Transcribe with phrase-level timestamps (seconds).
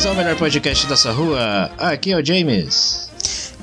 [0.00, 1.70] bem-vindos ao melhor podcast dessa rua.
[1.76, 3.10] Aqui é o James.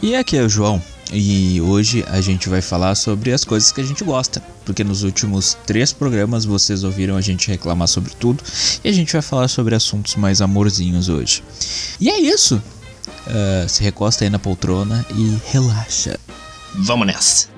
[0.04, 0.82] E aqui é o João.
[1.12, 4.40] E hoje a gente vai falar sobre as coisas que a gente gosta.
[4.64, 8.44] Porque nos últimos três programas vocês ouviram a gente reclamar sobre tudo.
[8.84, 11.44] E a gente vai falar sobre assuntos mais amorzinhos hoje.
[12.00, 12.62] E é isso.
[13.26, 16.20] Uh, se recosta aí na poltrona e relaxa.
[16.76, 17.57] Vamos nessa.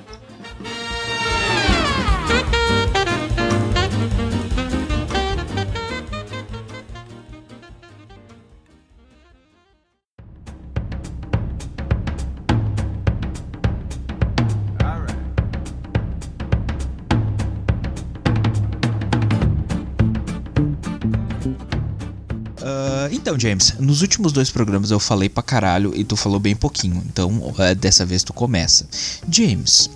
[23.30, 27.04] Então, James, nos últimos dois programas eu falei pra caralho e tu falou bem pouquinho.
[27.06, 28.88] Então, é, dessa vez tu começa.
[29.30, 29.88] James,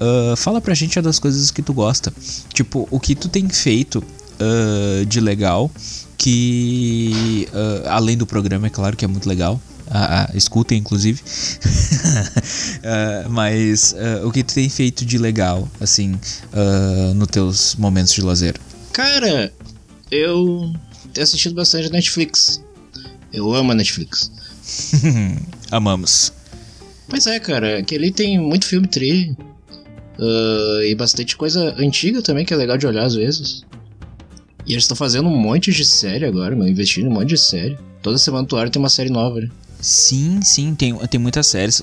[0.00, 2.12] uh, fala pra gente das coisas que tu gosta.
[2.52, 5.70] Tipo, o que tu tem feito uh, de legal
[6.18, 7.46] que.
[7.52, 9.60] Uh, além do programa, é claro que é muito legal.
[9.88, 11.22] Ah, ah, escutem, inclusive.
[13.22, 16.14] uh, mas uh, o que tu tem feito de legal, assim,
[16.52, 18.56] uh, nos teus momentos de lazer?
[18.92, 19.52] Cara,
[20.10, 20.74] eu
[21.12, 22.60] tenho assistido bastante Netflix.
[23.32, 24.30] Eu amo a Netflix.
[25.70, 26.32] Amamos.
[27.08, 29.36] Pois é, cara, que ali tem muito filme tri.
[30.18, 33.64] Uh, e bastante coisa antiga também, que é legal de olhar às vezes.
[34.66, 37.38] E eles estão fazendo um monte de série agora, meu, investindo em um monte de
[37.38, 37.78] série.
[38.02, 39.48] Toda semana tu tem uma série nova, né?
[39.80, 41.82] Sim, sim, tem, tem muitas séries.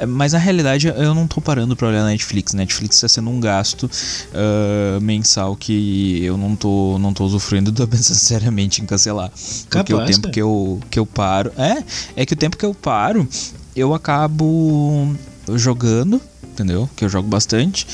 [0.00, 2.52] Ah, mas na realidade eu não tô parando pra olhar Netflix.
[2.52, 7.86] Netflix tá sendo um gasto uh, mensal que eu não tô, não tô usufruindo, tô
[7.86, 9.30] pensando seriamente em cancelar.
[9.68, 11.52] Porque Capaz, o tempo que eu, que eu paro.
[11.56, 11.82] É,
[12.16, 13.26] é que o tempo que eu paro,
[13.74, 15.14] eu acabo
[15.54, 16.20] jogando
[16.52, 16.88] entendeu?
[16.96, 17.86] Que eu jogo bastante.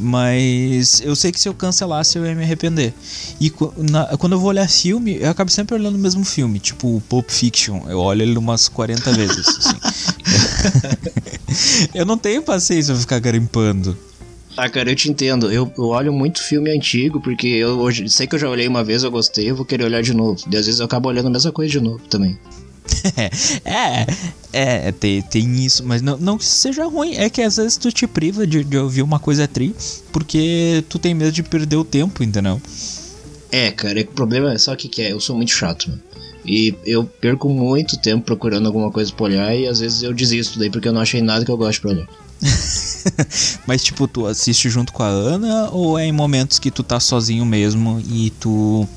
[0.00, 2.94] Mas eu sei que se eu cancelasse eu ia me arrepender.
[3.40, 7.02] E na, quando eu vou olhar filme, eu acabo sempre olhando o mesmo filme, tipo
[7.08, 7.82] Pulp Fiction.
[7.88, 9.46] Eu olho ele umas 40 vezes.
[9.48, 9.76] Assim.
[11.94, 13.96] eu não tenho paciência pra ficar garimpando.
[14.56, 15.50] Ah, cara, eu te entendo.
[15.50, 18.84] Eu, eu, olho muito filme antigo, porque eu hoje sei que eu já olhei uma
[18.84, 20.44] vez, eu gostei, eu vou querer olhar de novo.
[20.50, 22.38] E às vezes eu acabo olhando a mesma coisa de novo também.
[23.64, 24.06] É,
[24.52, 27.76] é, é, tem, tem isso, mas não, não que seja ruim, é que às vezes
[27.76, 29.74] tu te priva de, de ouvir uma coisa tri,
[30.12, 32.60] porque tu tem medo de perder o tempo, entendeu?
[33.50, 36.02] É, cara, o problema é só que, que é, eu sou muito chato, mano.
[36.44, 40.58] E eu perco muito tempo procurando alguma coisa pra olhar e às vezes eu desisto
[40.58, 42.08] daí porque eu não achei nada que eu gosto pra olhar.
[43.64, 46.98] Mas tipo, tu assiste junto com a Ana ou é em momentos que tu tá
[46.98, 48.88] sozinho mesmo e tu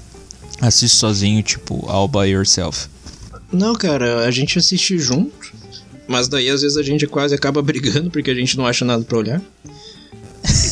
[0.59, 2.89] assiste sozinho, tipo, all by yourself?
[3.55, 5.53] Não, cara, a gente assiste junto,
[6.07, 9.03] mas daí às vezes a gente quase acaba brigando porque a gente não acha nada
[9.03, 9.41] pra olhar.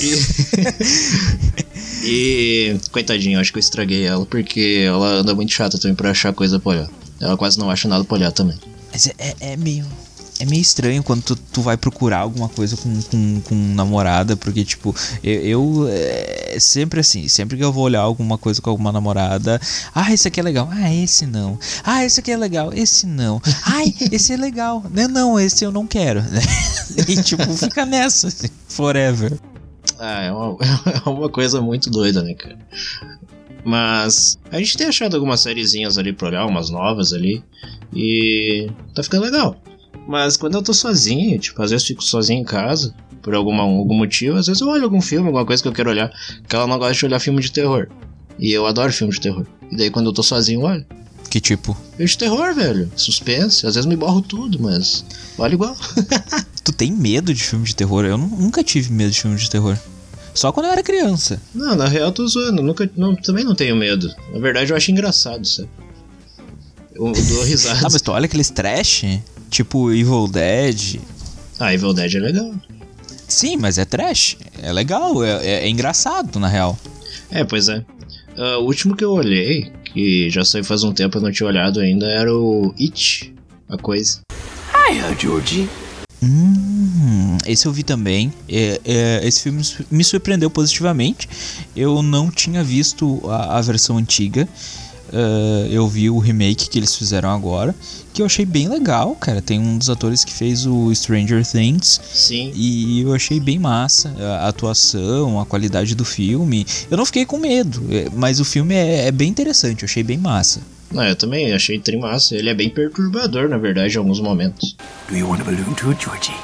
[0.02, 0.16] E,
[2.06, 6.34] e coitadinho, acho que eu estraguei ela porque ela anda muito chata também pra achar
[6.34, 6.90] coisa pra olhar.
[7.20, 8.58] Ela quase não acha nada pra olhar também.
[8.92, 9.86] Mas é, é, é meio
[10.44, 14.64] é meio estranho quando tu, tu vai procurar alguma coisa com, com, com namorada, porque,
[14.64, 14.94] tipo,
[15.24, 19.60] eu, eu é sempre assim, sempre que eu vou olhar alguma coisa com alguma namorada,
[19.96, 23.42] ah, esse aqui é legal, ah, esse não, ah, esse aqui é legal, esse não,
[23.66, 26.22] ai, esse é legal, não, não, esse eu não quero,
[27.08, 29.40] e, tipo, fica nessa, assim, forever.
[29.98, 30.58] Ah, é uma,
[31.06, 32.58] é uma coisa muito doida, né, cara?
[33.66, 37.42] Mas a gente tem achado algumas sériezinhas ali pra olhar, umas novas ali.
[37.96, 39.56] E tá ficando legal.
[40.08, 43.96] Mas quando eu tô sozinho, tipo, às vezes fico sozinho em casa, por alguma, algum
[43.96, 46.12] motivo, às vezes eu olho algum filme, alguma coisa que eu quero olhar,
[46.48, 47.88] que ela não gosta de olhar filme de terror.
[48.38, 49.46] E eu adoro filme de terror.
[49.72, 50.86] E daí quando eu tô sozinho, eu olho.
[51.30, 51.76] Que tipo?
[51.96, 52.92] Filme de terror, velho.
[52.96, 53.66] Suspense.
[53.66, 55.06] Às vezes me borro tudo, mas
[55.38, 55.76] olha igual.
[56.64, 58.06] tu tem medo de filme de terror?
[58.06, 59.78] Eu nunca tive medo de filme de terror.
[60.34, 61.42] Só quando eu era criança.
[61.54, 62.62] Não, na real eu tô zoando.
[62.62, 64.14] Nunca, não, também não tenho medo.
[64.34, 65.70] Na verdade eu acho engraçado, sabe?
[66.94, 67.80] Eu, eu dou risada.
[67.80, 69.06] ah, mas tu olha aqueles trash?
[69.54, 71.00] Tipo Evil Dead.
[71.60, 72.56] Ah, Evil Dead é legal.
[73.28, 74.36] Sim, mas é trash.
[74.60, 76.76] É legal, é, é, é engraçado, na real.
[77.30, 77.86] É, pois é.
[78.36, 81.48] Uh, o último que eu olhei, que já saiu faz um tempo, eu não tinha
[81.48, 83.32] olhado ainda, era o It,
[83.70, 84.22] a coisa.
[84.74, 85.70] Hiya, Georgie.
[86.24, 88.34] Hum, esse eu vi também.
[88.50, 89.62] É, é, esse filme
[89.92, 91.30] me surpreendeu positivamente.
[91.76, 94.50] Eu não tinha visto a, a versão antiga
[95.14, 97.74] uh, eu vi o remake que eles fizeram agora,
[98.14, 99.42] que eu achei bem legal, cara.
[99.42, 102.02] Tem um dos atores que fez o Stranger Things.
[102.12, 102.52] Sim.
[102.56, 106.66] E eu achei bem massa a atuação, a qualidade do filme.
[106.90, 110.04] Eu não fiquei com medo, é, mas o filme é, é bem interessante, eu achei
[110.04, 110.62] bem massa.
[110.92, 112.36] Não, eu também achei trimassa.
[112.36, 114.76] Ele é bem perturbador, na verdade, em alguns momentos.
[115.10, 116.36] Do you want a balloon too, Georgie?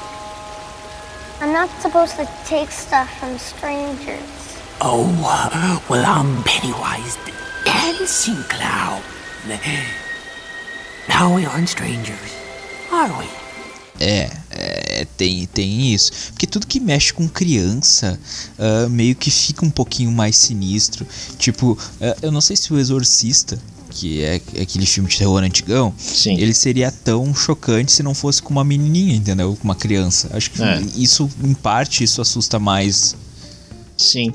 [1.40, 4.20] I'm not supposed to take stuff from strangers.
[4.82, 5.06] Oh,
[5.88, 7.16] well, I'm Pennywise
[7.64, 9.00] Dancing Clown.
[11.08, 12.18] Now we aren't strangers,
[12.92, 13.26] are we?
[13.98, 16.10] É, é, tem, tem isso.
[16.32, 18.18] Porque tudo que mexe com criança
[18.58, 21.06] uh, meio que fica um pouquinho mais sinistro.
[21.38, 21.78] Tipo, uh,
[22.22, 23.58] eu não sei se o Exorcista,
[23.90, 26.38] que é aquele filme de terror antigão, Sim.
[26.38, 29.54] ele seria tão chocante se não fosse com uma menininha, entendeu?
[29.56, 30.30] Com uma criança.
[30.32, 30.80] Acho que É.
[30.96, 33.14] isso, em parte, isso assusta mais.
[33.98, 34.32] Sim.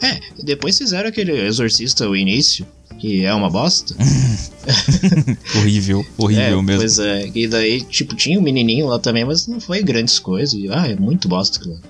[0.00, 2.66] É, depois fizeram aquele Exorcista, o início,
[2.98, 3.94] que é uma bosta.
[5.56, 6.80] horrível, horrível é, mesmo.
[6.80, 10.60] Pois é, e daí, tipo, tinha um menininho lá também, mas não foi grandes coisas.
[10.70, 11.80] Ah, é muito bosta aquilo.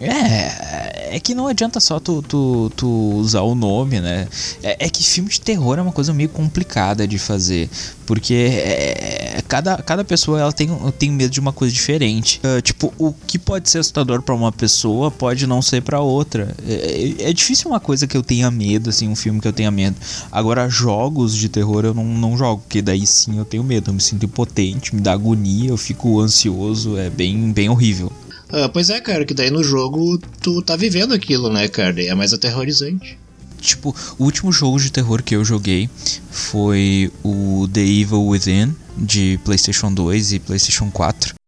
[0.00, 4.26] É, é que não adianta só tu, tu, tu usar o nome, né?
[4.62, 7.68] É, é que filme de terror é uma coisa meio complicada de fazer.
[8.06, 10.68] Porque é, cada, cada pessoa ela tem,
[10.98, 12.40] tem medo de uma coisa diferente.
[12.42, 16.54] Ah, tipo, o que pode ser assustador pra uma pessoa pode não ser pra outra.
[16.66, 19.70] É, é difícil uma coisa que eu tenha medo, assim, um filme que eu tenha
[19.70, 19.96] medo.
[20.32, 23.90] Agora, jogos de terror eu não, não jogo, porque daí sim eu tenho medo.
[23.90, 28.10] Eu me sinto impotente, me dá agonia, eu fico ansioso, é bem, bem horrível.
[28.52, 31.92] Ah, pois é, cara, que daí no jogo tu tá vivendo aquilo, né, cara?
[31.92, 33.18] Daí É mais aterrorizante.
[33.60, 35.88] Tipo, o último jogo de terror que eu joguei
[36.30, 41.39] foi o The Evil Within de PlayStation 2 e PlayStation 4.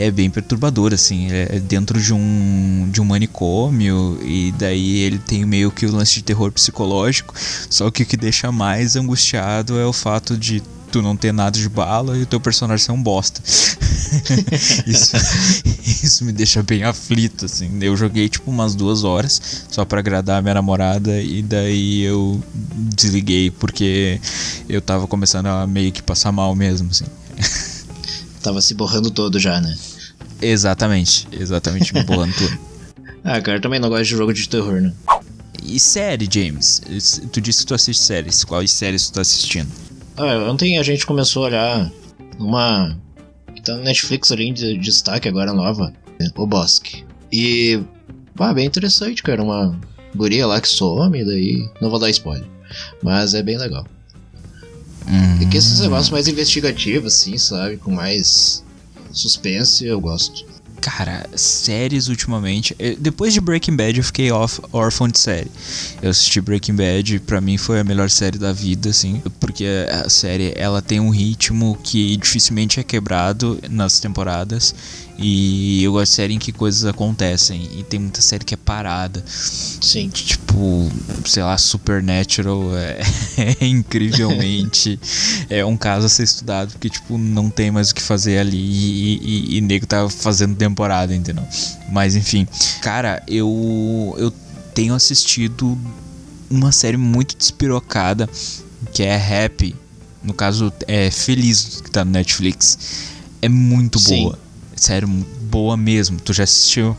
[0.00, 5.44] É bem perturbador, assim, é dentro de um, de um manicômio, e daí ele tem
[5.44, 7.34] meio que o lance de terror psicológico,
[7.68, 11.58] só que o que deixa mais angustiado é o fato de tu não ter nada
[11.58, 13.42] de bala e o teu personagem ser um bosta.
[14.86, 15.16] isso,
[15.84, 17.70] isso me deixa bem aflito, assim.
[17.80, 22.42] Eu joguei tipo umas duas horas só pra agradar a minha namorada e daí eu
[22.74, 24.20] desliguei porque
[24.68, 27.04] eu tava começando a meio que passar mal mesmo, assim.
[28.46, 29.76] Tava se borrando todo já, né?
[30.40, 32.56] Exatamente, exatamente, me bolando tudo.
[33.28, 34.94] Ah, cara, eu também não gosto de jogo de terror, né?
[35.64, 36.80] E série, James?
[37.32, 38.44] Tu disse que tu assiste séries.
[38.44, 39.68] Quais séries tu tá assistindo?
[40.16, 41.92] Ah, ontem a gente começou a olhar
[42.38, 42.96] uma
[43.52, 46.30] que tá no Netflix ali de destaque agora nova, né?
[46.36, 47.04] O Bosque.
[47.32, 47.82] E,
[48.38, 49.76] ah, bem interessante, cara, uma
[50.14, 52.46] guria lá que some, daí não vou dar spoiler,
[53.02, 53.84] mas é bem legal.
[55.08, 58.62] Hum, E que esses negócios mais investigativos, assim, sabe, com mais
[59.12, 60.44] suspense, eu gosto.
[60.80, 62.76] Cara, séries ultimamente.
[62.78, 65.50] eh, Depois de Breaking Bad, eu fiquei off, órfão de série.
[66.02, 69.20] Eu assisti Breaking Bad, pra mim foi a melhor série da vida, assim.
[69.40, 74.74] Porque a série ela tem um ritmo que dificilmente é quebrado nas temporadas.
[75.18, 77.68] E eu gosto de série em que coisas acontecem.
[77.76, 79.24] E tem muita série que é parada.
[79.26, 80.08] Sim.
[80.08, 80.90] Tipo,
[81.24, 83.00] sei lá, Supernatural é,
[83.60, 85.00] é incrivelmente.
[85.48, 88.56] é um caso a ser estudado, porque, tipo, não tem mais o que fazer ali
[88.56, 91.44] e, e, e nego tá fazendo temporada, entendeu?
[91.90, 92.46] Mas enfim.
[92.82, 94.32] Cara, eu, eu
[94.74, 95.78] tenho assistido
[96.50, 98.28] uma série muito despirocada
[98.92, 99.74] que é Happy.
[100.22, 102.78] No caso, é Feliz, que tá no Netflix.
[103.40, 104.24] É muito Sim.
[104.24, 104.45] boa.
[104.76, 106.20] Sério, boa mesmo.
[106.20, 106.96] Tu já assistiu?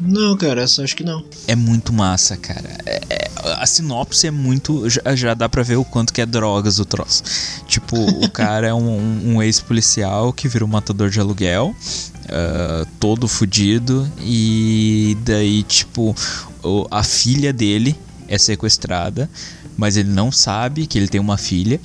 [0.00, 1.24] Não, cara, essa acho que não.
[1.46, 2.70] É muito massa, cara.
[2.86, 4.88] É- é- a sinopse é muito.
[4.88, 7.22] Já, já dá pra ver o quanto que é drogas o troço.
[7.66, 11.74] Tipo, o cara é um, um ex-policial que vira um matador de aluguel,
[12.28, 16.14] ah, todo fudido, e daí, tipo,
[16.62, 17.96] o- a filha dele
[18.28, 19.28] é sequestrada,
[19.76, 21.80] mas ele não sabe que ele tem uma filha.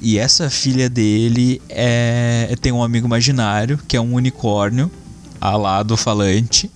[0.00, 4.90] E essa filha dele é, tem um amigo imaginário, que é um unicórnio,
[5.40, 6.70] alado falante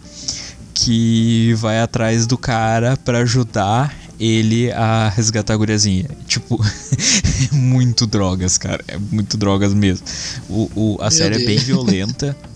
[0.73, 6.09] que vai atrás do cara pra ajudar ele a resgatar a guriazinha.
[6.26, 6.59] Tipo,
[7.52, 8.85] é muito drogas, cara.
[8.88, 10.04] É muito drogas mesmo.
[10.49, 11.62] O, o- a série é bem Deus.
[11.62, 12.37] violenta.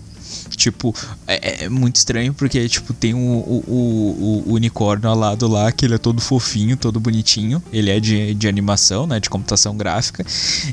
[0.57, 0.95] Tipo,
[1.27, 5.85] é, é muito estranho porque, tipo, tem o, o, o- unicórnio ao lado lá, que
[5.85, 7.63] ele é todo fofinho, todo bonitinho.
[7.73, 9.21] Ele é de, de animação, né?
[9.21, 10.25] De computação gráfica.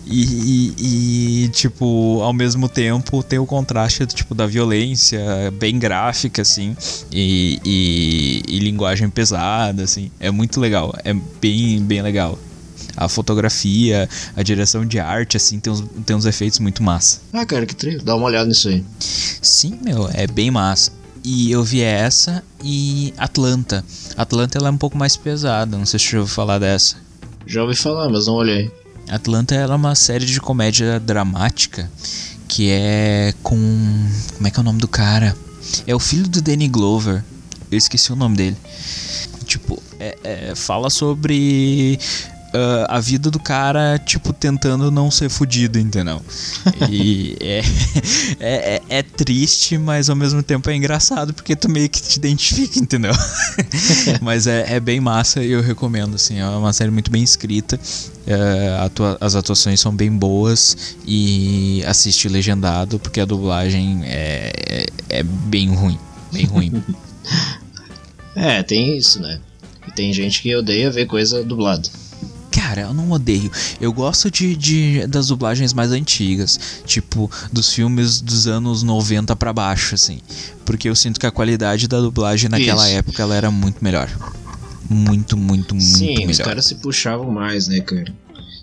[0.05, 0.23] E,
[0.77, 5.19] e- e, tipo, ao mesmo tempo tem o contraste, tipo, da violência,
[5.59, 6.75] bem gráfica, assim.
[7.11, 10.11] E, e, e linguagem pesada, assim.
[10.19, 10.93] É muito legal.
[11.03, 12.37] É bem, bem legal.
[12.95, 17.19] A fotografia, a direção de arte, assim, tem uns, tem uns efeitos muito massa.
[17.33, 18.01] Ah, cara, que trilho.
[18.01, 18.83] Dá uma olhada nisso aí.
[18.99, 20.91] Sim, meu, é bem massa.
[21.23, 23.83] E eu vi essa e Atlanta.
[24.15, 26.97] Atlanta ela é um pouco mais pesada, não sei se você já ouviu falar dessa.
[27.47, 28.71] Já ouvi falar, mas não olhei.
[29.09, 31.89] Atlanta ela é uma série de comédia dramática
[32.47, 33.57] que é com.
[34.35, 35.35] Como é que é o nome do cara?
[35.85, 37.23] É o filho do Danny Glover.
[37.71, 38.57] Eu esqueci o nome dele.
[39.45, 41.99] Tipo, é, é, fala sobre
[42.55, 46.21] uh, a vida do cara, tipo, tentando não ser fudido, entendeu?
[46.89, 47.61] E é,
[48.39, 52.17] é, é, é, triste, mas ao mesmo tempo é engraçado, porque tu meio que te
[52.17, 53.13] identifica, entendeu?
[54.21, 57.79] mas é, é bem massa e eu recomendo, assim, é uma série muito bem escrita.
[58.25, 64.85] Uh, atua as atuações são bem boas e assiste legendado, porque a dublagem é, é,
[65.09, 65.99] é bem ruim.
[66.31, 66.83] Bem ruim.
[68.35, 69.39] é, tem isso, né?
[69.95, 71.87] Tem gente que odeia ver coisa dublada.
[72.65, 73.51] Cara, eu não odeio.
[73.79, 79.53] Eu gosto de, de, das dublagens mais antigas, tipo dos filmes dos anos 90 para
[79.53, 80.19] baixo, assim,
[80.65, 82.97] porque eu sinto que a qualidade da dublagem naquela Isso.
[82.97, 84.09] época ela era muito melhor.
[84.89, 86.21] Muito, muito, muito Sim, melhor.
[86.21, 88.11] Sim, os caras se puxavam mais, né, cara?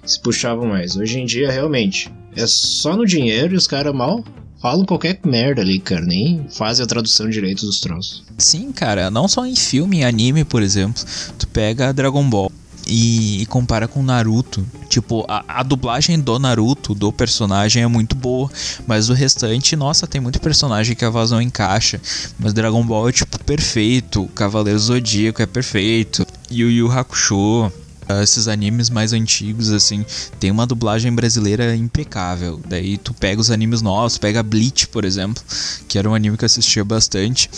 [0.04, 0.97] Se puxavam mais.
[0.97, 4.25] Hoje em dia, realmente, é só no dinheiro e os caras mal
[4.61, 6.04] falam qualquer merda ali, cara.
[6.04, 8.25] Nem fazem a tradução direito dos troços.
[8.37, 9.12] Sim, cara.
[9.12, 11.04] Não só em filme, em anime, por exemplo.
[11.38, 12.50] Tu pega Dragon Ball
[12.92, 14.64] e, e, compara com Naruto.
[14.88, 18.50] Tipo, a, a, dublagem do Naruto, do personagem, é muito boa.
[18.87, 21.99] Mas o restante, nossa, tem muito personagem que a voz não encaixa.
[22.38, 24.26] Mas Dragon Ball é, tipo, perfeito.
[24.34, 26.26] Cavaleiro Zodíaco é perfeito.
[26.50, 27.72] Yu Yu Hakusho
[28.21, 30.04] esses animes mais antigos, assim,
[30.40, 32.61] tem uma dublagem brasileira impecável.
[32.69, 35.42] Daí tu pega os animes novos, pega Bleach, por exemplo,
[35.87, 37.49] que era um anime que eu assistia bastante,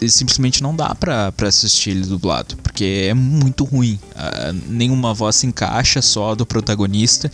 [0.00, 3.98] e simplesmente não dá pra, pra assistir ele dublado, porque é muito ruim.
[4.14, 7.30] Uh, nenhuma voz se encaixa só do protagonista,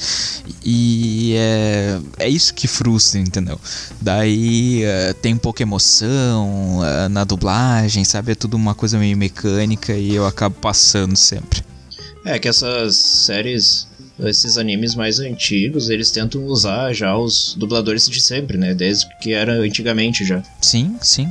[0.65, 3.61] e é, é isso que frustra, entendeu?
[4.01, 6.81] Daí uh, tem pouca emoção
[7.11, 8.33] na dublagem, sabe?
[8.33, 11.63] É tudo uma coisa meio mecânica e eu acabo passando sempre.
[12.27, 13.87] É que essas séries,
[14.19, 18.75] esses animes mais antigos, eles tentam usar já os dubladores de sempre, né?
[18.75, 20.43] Desde que era antigamente já.
[20.61, 21.29] Sim, sim.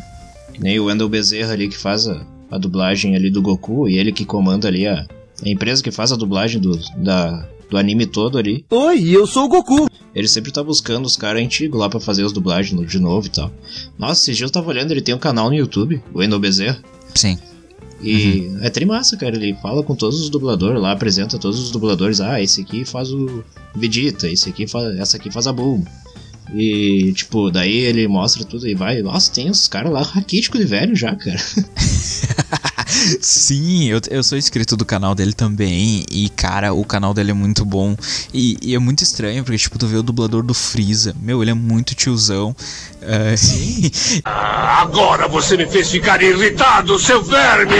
[0.57, 4.13] nem o Wendell Bezerra ali que faz a, a dublagem ali do Goku e ele
[4.13, 5.05] que comanda ali a,
[5.45, 8.65] a empresa que faz a dublagem do, da, do anime todo ali.
[8.69, 9.89] Oi, eu sou o Goku.
[10.15, 13.31] Ele sempre tá buscando os caras antigos lá para fazer as dublagens de novo e
[13.31, 13.51] tal.
[13.99, 16.79] Nossa, esse dia eu tava olhando, ele tem um canal no YouTube, o Wendell Bezerra.
[17.13, 17.37] Sim.
[18.05, 18.59] E uhum.
[18.61, 19.35] é trimassa, cara.
[19.35, 22.21] Ele fala com todos os dubladores lá, apresenta todos os dubladores.
[22.21, 23.43] Ah, esse aqui faz o
[23.75, 25.85] Vegeta, esse aqui faz, essa aqui faz a Bulma.
[26.53, 29.01] E, tipo, daí ele mostra tudo e vai.
[29.01, 31.39] Nossa, tem os caras lá raquítico de velho já, cara.
[33.21, 36.05] Sim, eu, eu sou inscrito do canal dele também.
[36.09, 37.95] E, cara, o canal dele é muito bom.
[38.33, 41.15] E, e, é muito estranho, porque, tipo, tu vê o dublador do Freeza.
[41.21, 42.55] Meu, ele é muito tiozão.
[43.01, 43.91] Uh, Sim.
[44.25, 47.75] Agora você me fez ficar irritado, seu verme!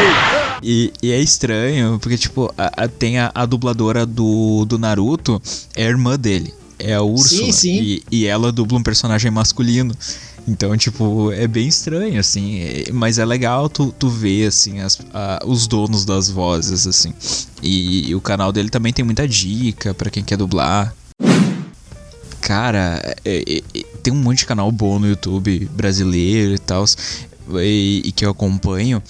[0.62, 5.42] E, e é estranho, porque, tipo, a, a, tem a, a dubladora do, do Naruto,
[5.76, 7.46] é a irmã dele é a Úrsula.
[7.46, 7.80] Sim, sim.
[7.82, 9.96] E, e ela dubla um personagem masculino.
[10.48, 12.60] Então, tipo, é bem estranho, assim.
[12.60, 17.14] É, mas é legal tu, tu ver, assim, as, a, os donos das vozes, assim.
[17.62, 20.94] E, e, o canal dele também tem muita dica para quem quer dublar.
[22.42, 26.86] Cara, é, é, tem um monte de canal bom no YouTube brasileiro e tal.
[27.56, 29.02] E, e que eu acompanho.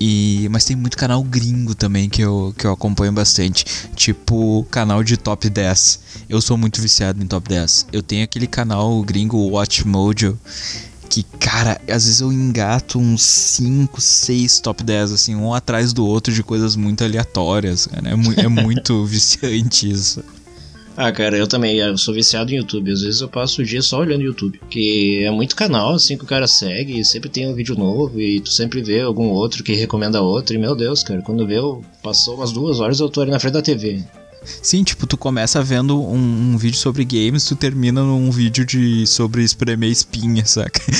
[0.00, 3.64] E, mas tem muito canal gringo também que eu, que eu acompanho bastante.
[3.94, 6.00] Tipo, canal de top 10.
[6.28, 7.86] Eu sou muito viciado em top 10.
[7.92, 10.38] Eu tenho aquele canal gringo Watch Mojo.
[11.08, 16.04] Que, cara, às vezes eu engato uns 5, 6 top 10, assim, um atrás do
[16.04, 17.86] outro de coisas muito aleatórias.
[17.86, 18.08] Cara.
[18.08, 20.24] É, mu é muito viciante isso.
[20.96, 22.92] Ah, cara, eu também, eu sou viciado em YouTube.
[22.92, 24.60] Às vezes eu passo o dia só olhando YouTube.
[24.70, 28.20] Que é muito canal, assim, que o cara segue, e sempre tem um vídeo novo,
[28.20, 30.54] e tu sempre vê algum outro que recomenda outro.
[30.54, 33.40] E meu Deus, cara, quando vê, eu, passou umas duas horas eu tô ali na
[33.40, 34.02] frente da TV.
[34.44, 39.06] Sim, tipo, tu começa vendo um, um vídeo sobre games, tu termina num vídeo de
[39.06, 40.80] sobre espremer espinha, saca?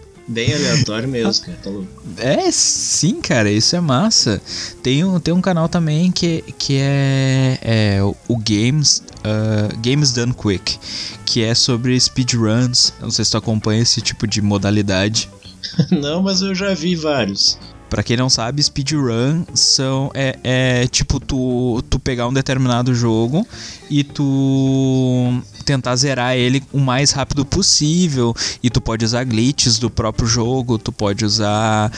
[0.30, 1.58] Bem aleatório mesmo, cara.
[1.60, 1.88] Tá louco.
[2.16, 4.40] É, sim, cara, isso é massa.
[4.80, 10.32] Tem um, tem um canal também que, que é, é o Games, uh, Games Done
[10.32, 10.78] Quick,
[11.26, 12.92] que é sobre speedruns.
[13.00, 15.28] Não sei se tu acompanha esse tipo de modalidade.
[15.90, 17.58] Não, mas eu já vi vários.
[17.90, 20.12] Pra quem não sabe, speedrun são.
[20.14, 23.46] É, é tipo tu, tu pegar um determinado jogo
[23.90, 28.34] e tu tentar zerar ele o mais rápido possível.
[28.62, 31.90] E tu pode usar glitches do próprio jogo, tu pode usar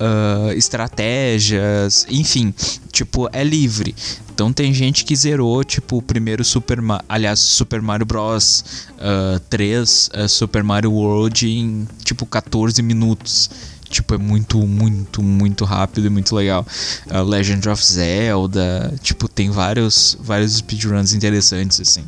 [0.00, 2.54] uh, estratégias, enfim,
[2.90, 3.94] tipo, é livre.
[4.32, 8.64] Então tem gente que zerou, tipo, o primeiro Super Mario, aliás, Super Mario Bros.
[8.92, 13.50] Uh, 3, uh, Super Mario World em, tipo, 14 minutos.
[13.90, 16.64] Tipo, é muito, muito, muito rápido e muito legal.
[17.06, 22.04] Uh, Legend of Zelda, tipo, tem vários, vários speedruns interessantes, assim.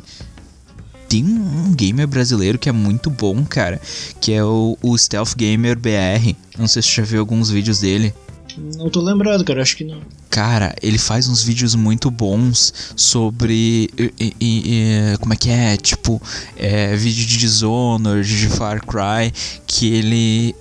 [1.09, 3.81] tem um gamer brasileiro que é muito bom, cara,
[4.21, 6.33] que é o, o Stealth Gamer BR.
[6.57, 8.13] Não sei se você já viu alguns vídeos dele.
[8.57, 10.01] Não tô lembrado, cara, acho que não.
[10.29, 13.89] Cara, ele faz uns vídeos muito bons sobre.
[13.97, 15.77] E, e, e, como é que é?
[15.77, 16.21] Tipo,
[16.57, 19.31] é, vídeo de Dishonored, de Far Cry,
[19.65, 20.55] que ele.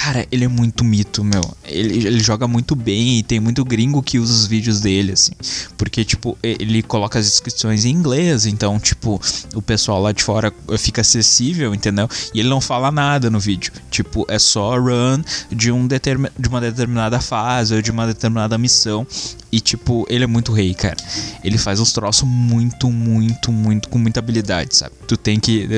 [0.00, 1.42] Cara, ele é muito mito, meu.
[1.64, 5.32] Ele, ele joga muito bem e tem muito gringo que usa os vídeos dele, assim.
[5.76, 9.20] Porque, tipo, ele coloca as descrições em inglês, então, tipo,
[9.56, 12.08] o pessoal lá de fora fica acessível, entendeu?
[12.32, 13.72] E ele não fala nada no vídeo.
[13.90, 18.56] Tipo, é só run de, um determin, de uma determinada fase ou de uma determinada
[18.56, 19.04] missão.
[19.50, 20.96] E, tipo, ele é muito rei, cara.
[21.42, 24.94] Ele faz uns troços muito, muito, muito, com muita habilidade, sabe?
[25.08, 25.68] Tu tem que.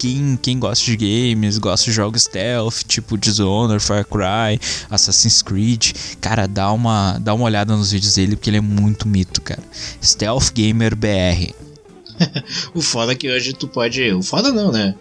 [0.00, 5.92] Quem, quem gosta de games, gosta de jogos stealth, tipo Dishonored, Far Cry, Assassin's Creed,
[6.22, 9.62] cara, dá uma, dá uma olhada nos vídeos dele, porque ele é muito mito, cara.
[10.02, 11.52] Stealth Gamer BR.
[12.74, 14.10] o foda é que hoje tu pode.
[14.12, 14.94] O foda não, né?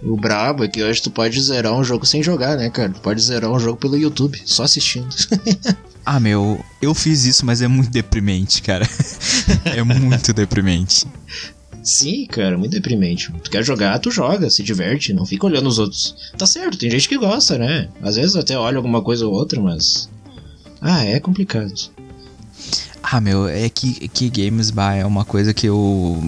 [0.00, 2.90] O brabo é que hoje tu pode zerar um jogo sem jogar, né, cara?
[2.90, 5.12] Tu pode zerar um jogo pelo YouTube, só assistindo.
[6.06, 8.88] ah, meu, eu fiz isso, mas é muito deprimente, cara.
[9.64, 11.08] é muito deprimente.
[11.84, 13.30] Sim, cara, muito deprimente.
[13.42, 16.32] Tu quer jogar, tu joga, se diverte, não fica olhando os outros.
[16.36, 17.90] Tá certo, tem gente que gosta, né?
[18.02, 20.08] Às vezes até olha alguma coisa ou outra, mas.
[20.80, 21.74] Ah, é complicado.
[23.02, 26.22] Ah, meu, é que, que games, bah, é uma coisa que eu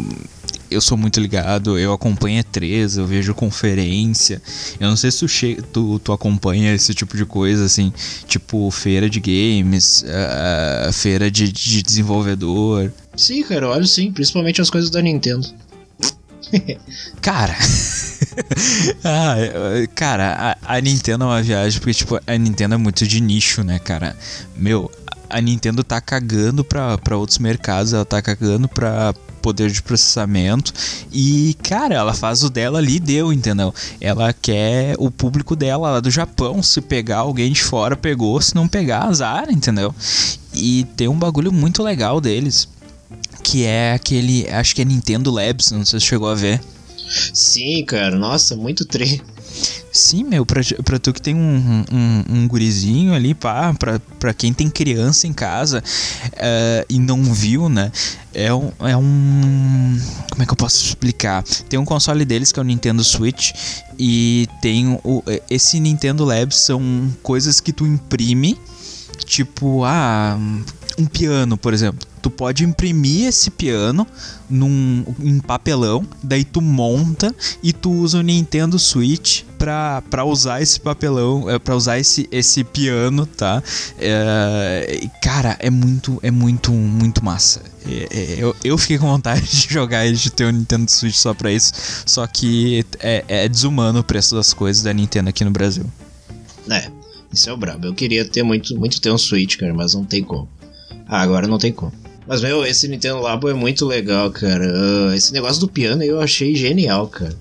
[0.71, 4.41] eu sou muito ligado, eu acompanho E3, eu vejo conferência.
[4.81, 7.93] Eu não sei se tu, che tu, tu acompanha esse tipo de coisa, assim,
[8.27, 12.93] tipo feira de games, uh, feira de, de desenvolvedor.
[13.17, 15.47] Sim, cara, olho sim, principalmente as coisas da Nintendo.
[17.21, 17.57] cara.
[19.05, 19.37] ah,
[19.95, 23.63] cara, a, a, Nintendo é uma viagem porque, tipo, a Nintendo é muito de nicho,
[23.63, 24.17] né, cara?
[24.57, 24.91] Meu,
[25.29, 29.15] a Nintendo tá cagando pra, pra outros mercados, ela tá cagando pra,
[29.47, 30.73] poder de processamento.
[31.13, 33.73] E, cara, ela faz o dela ali deu, entendeu?
[34.01, 36.61] Ela quer o público dela lá do Japão.
[36.65, 38.41] Se pegar alguém de fora, pegou.
[38.41, 39.95] Se não pegar, azar, entendeu?
[40.53, 42.69] E tem um bagulho muito legal deles.
[43.41, 44.49] Que é aquele.
[44.51, 46.61] Acho que é Nintendo Labs, não sei se chegou a ver.
[47.33, 49.23] Sim, cara, nossa, muito tre.
[49.93, 54.35] Sim, meu, pra, pra tu que tem um, um, um gurizinho ali, pá, pra, pra
[54.35, 55.83] quem tem criança em casa
[56.25, 57.91] uh, e não viu, né?
[58.35, 59.99] É um, é um.
[60.31, 61.43] Como é que eu posso explicar?
[61.69, 63.53] Tem um console deles que é o Nintendo Switch
[63.99, 65.23] e tem o.
[65.49, 68.59] Esse Nintendo Labs são coisas que tu imprime,
[69.25, 70.39] tipo, ah,
[70.99, 74.05] um piano, por exemplo tu pode imprimir esse piano
[74.51, 77.33] num em papelão, daí tu monta
[77.63, 82.29] e tu usa o Nintendo Switch pra, pra usar esse papelão, é, pra usar esse,
[82.33, 83.63] esse piano, tá?
[83.97, 87.63] É, cara, é muito, é muito, muito massa.
[87.89, 90.91] É, é, eu, eu fiquei com vontade de jogar e de ter o um Nintendo
[90.91, 91.73] Switch só pra isso,
[92.05, 95.85] só que é, é desumano o preço das coisas da Nintendo aqui no Brasil.
[96.69, 96.91] É,
[97.33, 97.87] isso é o brabo.
[97.87, 100.49] Eu queria ter muito, muito ter um Switch, cara, mas não tem como.
[101.07, 101.93] Ah, agora não tem como.
[102.27, 104.67] Mas, meu, esse Nintendo Labo é muito legal, cara.
[104.67, 107.37] Uh, esse negócio do piano eu achei genial, cara.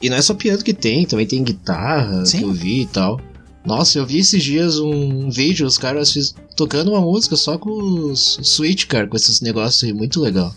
[0.00, 2.38] E não é só piano que tem, também tem guitarra Sim.
[2.38, 3.20] que eu vi e tal.
[3.64, 7.70] Nossa, eu vi esses dias um vídeo, os caras fiz, tocando uma música só com
[7.70, 10.54] os Switch, cara, com esses negócios aí, muito legal.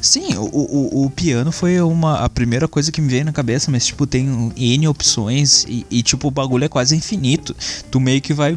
[0.00, 3.70] Sim, o, o, o, piano foi uma, a primeira coisa que me veio na cabeça,
[3.70, 7.56] mas, tipo, tem N opções e, e tipo, o bagulho é quase infinito.
[7.90, 8.56] Tu meio que vai.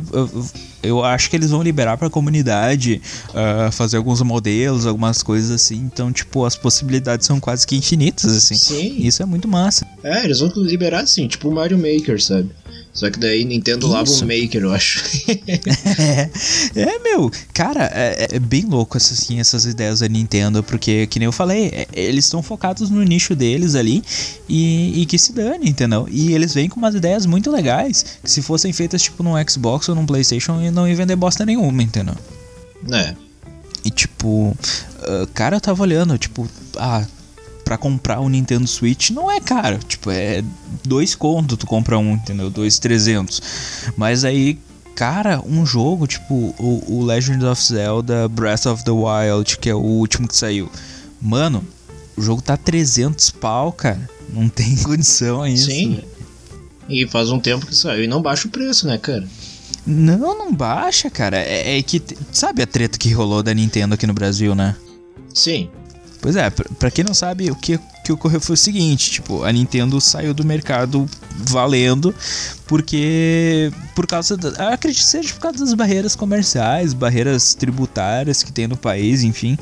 [0.83, 5.77] Eu acho que eles vão liberar pra comunidade uh, fazer alguns modelos, algumas coisas assim.
[5.77, 8.55] Então, tipo, as possibilidades são quase que infinitas, assim.
[8.55, 8.97] Sim.
[8.99, 9.85] Isso é muito massa.
[10.03, 12.49] É, eles vão liberar assim, tipo o Mario Maker, sabe?
[12.93, 15.01] Só que daí Nintendo Labo Maker, eu acho.
[16.75, 21.17] é, é, meu, cara, é, é, bem louco assim, essas ideias da Nintendo, porque, que
[21.17, 24.03] nem eu falei, é, eles estão focados no nicho deles ali
[24.47, 26.05] e, e, que se dane, entendeu?
[26.11, 29.87] E eles vêm com umas ideias muito legais, que se fossem feitas tipo num Xbox
[29.87, 32.15] ou num Playstation, não ia vender bosta nenhuma, entendeu?
[32.91, 33.15] É.
[33.83, 37.05] E tipo, uh, cara, eu tava olhando, tipo, ah,
[37.63, 39.79] para comprar o um Nintendo Switch não é caro.
[39.79, 40.43] Tipo, é
[40.83, 42.49] dois contos tu compra um, entendeu?
[42.49, 43.41] Dois, trezentos.
[43.95, 44.59] Mas aí,
[44.93, 49.75] cara, um jogo tipo o, o Legend of Zelda Breath of the Wild, que é
[49.75, 50.69] o último que saiu.
[51.21, 51.63] Mano,
[52.17, 54.09] o jogo tá 300 pau, cara.
[54.29, 55.67] Não tem condição isso.
[55.67, 56.01] Sim.
[56.89, 59.25] E faz um tempo que saiu e não baixa o preço, né, cara?
[59.85, 61.37] Não, não baixa, cara.
[61.37, 62.01] É, é que.
[62.31, 64.75] Sabe a treta que rolou da Nintendo aqui no Brasil, né?
[65.33, 65.69] Sim.
[66.21, 69.51] Pois é, pra quem não sabe, o que, que ocorreu foi o seguinte, tipo, a
[69.51, 72.13] Nintendo saiu do mercado valendo
[72.67, 78.67] porque por causa da, acredito seja por causa das barreiras comerciais, barreiras tributárias que tem
[78.67, 79.57] no país, enfim,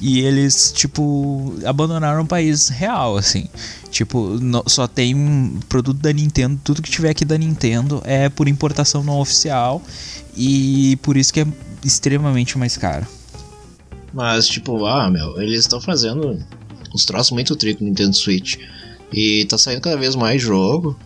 [0.00, 3.48] e eles tipo abandonaram o país real assim.
[3.90, 8.48] Tipo, no, só tem produto da Nintendo, tudo que tiver aqui da Nintendo é por
[8.48, 9.82] importação não oficial
[10.34, 11.46] e por isso que é
[11.84, 13.06] extremamente mais caro.
[14.14, 16.38] Mas, tipo, ah, meu, eles estão fazendo
[16.94, 18.56] uns troços muito trico no Nintendo Switch.
[19.12, 20.98] E tá saindo cada vez mais jogo.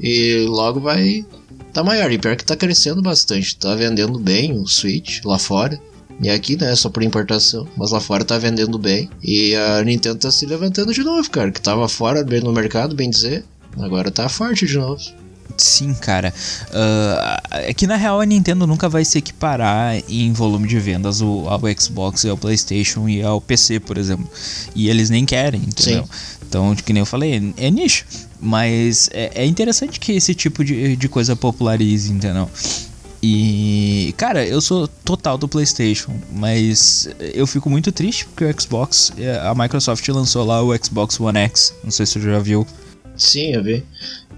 [0.00, 1.24] E logo vai
[1.72, 2.10] tá maior.
[2.10, 3.56] E pior que tá crescendo bastante.
[3.56, 5.80] Tá vendendo bem o Switch lá fora.
[6.20, 7.66] E aqui, né, só por importação.
[7.76, 9.08] Mas lá fora tá vendendo bem.
[9.22, 11.50] E a Nintendo tá se levantando de novo, cara.
[11.50, 13.44] Que tava fora bem no mercado, bem dizer.
[13.78, 15.00] Agora tá forte de novo.
[15.56, 16.32] Sim, cara.
[16.68, 21.20] Uh, é que na real a Nintendo nunca vai se equiparar em volume de vendas
[21.20, 24.28] ao, ao Xbox e ao PlayStation e ao PC, por exemplo.
[24.74, 26.04] E eles nem querem, entendeu?
[26.04, 26.38] Sim.
[26.48, 28.04] Então, que nem eu falei, é, é nicho.
[28.40, 32.48] Mas é, é, interessante que esse tipo de, de coisa popularize, entendeu?
[33.20, 39.12] E, cara, eu sou total do PlayStation, mas eu fico muito triste porque o Xbox,
[39.42, 42.64] a Microsoft lançou lá o Xbox One X, não sei se você já viu.
[43.16, 43.84] Sim, eu vi.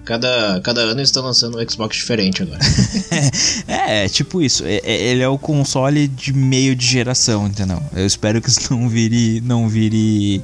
[0.04, 2.60] Cada, cada ano eles estão lançando um Xbox diferente agora.
[3.68, 4.64] é, tipo isso.
[4.64, 7.82] É, é, ele é o console de meio de geração, entendeu?
[7.94, 10.42] Eu espero que isso não vire, não vire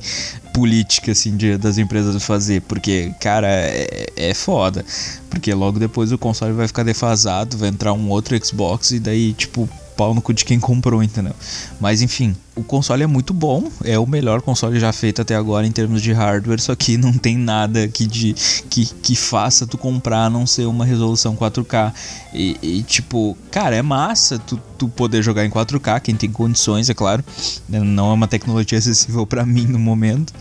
[0.53, 2.63] política, assim, de, das empresas fazer.
[2.63, 4.85] Porque, cara, é, é foda.
[5.29, 9.33] Porque logo depois o console vai ficar defasado, vai entrar um outro Xbox e daí,
[9.33, 11.35] tipo, pau no cu de quem comprou, entendeu?
[11.81, 15.67] Mas enfim, o console é muito bom, é o melhor console já feito até agora
[15.67, 18.35] em termos de hardware, só que não tem nada que, de,
[18.69, 21.93] que, que faça tu comprar a não ser uma resolução 4K.
[22.33, 26.91] E, e, tipo, cara, é massa tu, tu poder jogar em 4K, quem tem condições,
[26.91, 27.25] é claro.
[27.69, 30.33] Não é uma tecnologia acessível para mim no momento,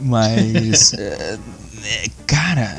[0.00, 0.92] mas.
[0.94, 1.38] é,
[2.26, 2.76] cara,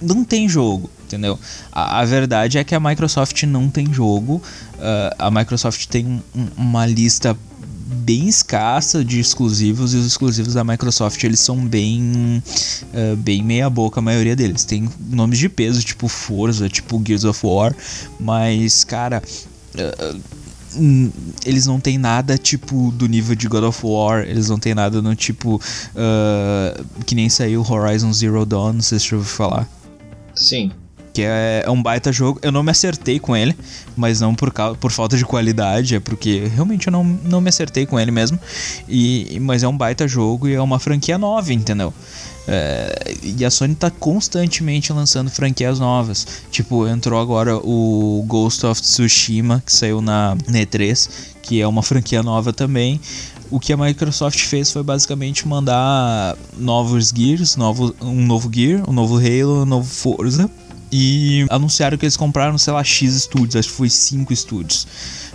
[0.00, 1.38] não tem jogo, entendeu?
[1.72, 4.42] A, a, verdade é que a Microsoft não tem jogo.
[4.74, 7.36] Uh, a Microsoft tem um, uma lista
[7.92, 12.40] bem escassa de exclusivos e os exclusivos da Microsoft eles são bem
[12.94, 17.24] uh, bem meia boca a maioria deles tem nomes de peso tipo Forza tipo Gears
[17.24, 17.74] of War
[18.18, 19.20] mas cara
[19.74, 20.20] uh,
[21.44, 25.02] eles não tem nada tipo do nível de God of War, eles não tem nada
[25.02, 29.68] no tipo uh, que nem saiu Horizon Zero Dawn, não sei se você ouviu falar.
[30.34, 30.70] Sim.
[31.12, 32.38] Que é, é, um baita jogo.
[32.42, 33.56] Eu não me acertei com ele,
[33.96, 37.48] mas não por, causa, por falta de qualidade, é porque realmente eu não, não me
[37.48, 38.38] acertei com ele mesmo.
[38.88, 41.92] E, mas é um baita jogo e é uma franquia nova, entendeu?
[42.46, 46.26] É, e a Sony tá constantemente lançando franquias novas.
[46.50, 51.08] Tipo, entrou agora o Ghost of Tsushima, que saiu na E3,
[51.42, 53.00] que é uma franquia nova também
[53.50, 58.92] o que a Microsoft fez foi basicamente mandar novos Gears, novo, um novo Gear, um
[58.92, 60.48] novo Halo, um novo Forza.
[60.92, 64.86] E anunciaram que eles compraram, sei lá, X estúdios, acho que foi 5 estúdios.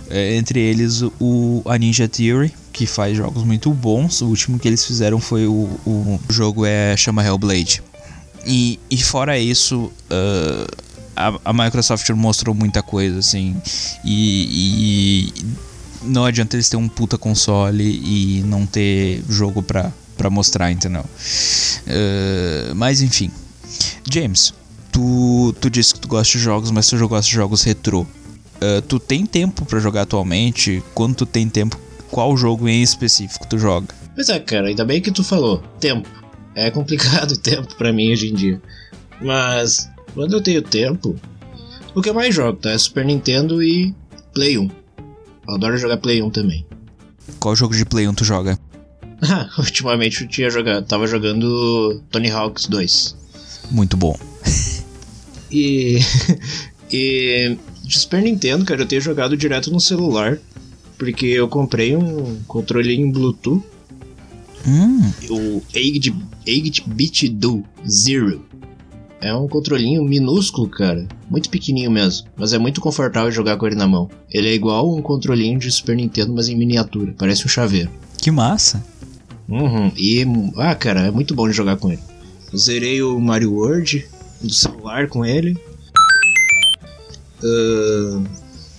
[0.08, 4.20] É, entre eles o, a Ninja Theory, que faz jogos muito bons.
[4.20, 7.82] O último que eles fizeram foi o, o jogo é chama Hellblade.
[8.46, 10.76] E, e fora isso, uh,
[11.16, 13.56] a, a, Microsoft mostrou muita coisa, assim.
[14.04, 15.44] E, e
[16.02, 21.02] não adianta eles terem um puta console e não ter jogo pra, pra mostrar, entendeu?
[21.02, 23.30] Uh, mas enfim.
[24.08, 24.54] James,
[24.96, 28.00] tu, tu disse que tu gosta de jogos, mas tu gosta de jogos retrô.
[28.00, 30.82] Uh, tu tem tempo para jogar atualmente?
[30.94, 31.78] Quando tu tem tempo,
[32.10, 33.88] qual jogo em específico tu joga?
[34.14, 35.62] Pois é, cara, ainda bem que tu falou.
[35.78, 36.08] Tempo.
[36.54, 38.62] É complicado o tempo para mim hoje em dia.
[39.20, 41.14] Mas quando eu tenho tempo,
[41.94, 42.70] o que eu mais jogo, tá?
[42.70, 43.94] É Super Nintendo e
[44.32, 44.70] Play 1.
[45.46, 46.64] Eu adoro jogar Play 1 também.
[47.38, 48.58] Qual jogo de Play 1 tu joga?
[49.20, 53.14] Ah, ultimamente eu tinha jogado, tava jogando Tony Hawks 2.
[53.70, 54.18] Muito bom.
[55.50, 55.98] E.
[56.92, 57.56] e.
[57.82, 60.38] De Super Nintendo, cara, eu tenho jogado direto no celular.
[60.98, 63.62] Porque eu comprei um controlinho Bluetooth.
[64.66, 65.12] Hum.
[65.30, 68.44] O 8-bit do Zero.
[69.20, 71.06] É um controlinho minúsculo, cara.
[71.30, 72.26] Muito pequenininho mesmo.
[72.36, 74.10] Mas é muito confortável jogar com ele na mão.
[74.30, 77.14] Ele é igual um controlinho de Super Nintendo, mas em miniatura.
[77.16, 77.90] Parece um chaveiro.
[78.20, 78.84] Que massa.
[79.48, 79.92] Uhum.
[79.96, 80.24] E,
[80.56, 82.02] ah, cara, é muito bom de jogar com ele.
[82.56, 84.06] Zerei o Mario World
[84.40, 85.56] do celular com ele.
[87.42, 88.24] Uh,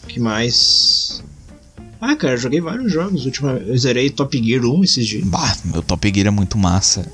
[0.08, 1.24] que mais?
[2.00, 3.26] Ah, cara, joguei vários jogos.
[3.26, 5.24] Última, eu zerei Top Gear 1 esses dias.
[5.26, 7.12] Bah, meu Top Gear é muito massa.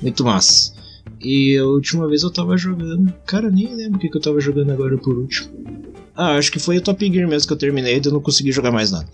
[0.00, 0.72] Muito massa.
[1.20, 3.12] E a última vez eu tava jogando.
[3.26, 5.50] Cara, nem lembro o que, que eu tava jogando agora por último.
[6.16, 8.52] Ah, acho que foi o Top Gear mesmo que eu terminei e eu não consegui
[8.52, 9.08] jogar mais nada.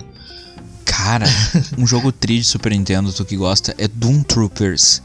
[0.85, 1.27] Cara,
[1.79, 5.03] um jogo tri de Super Nintendo, tu que gosta, é Doom Troopers.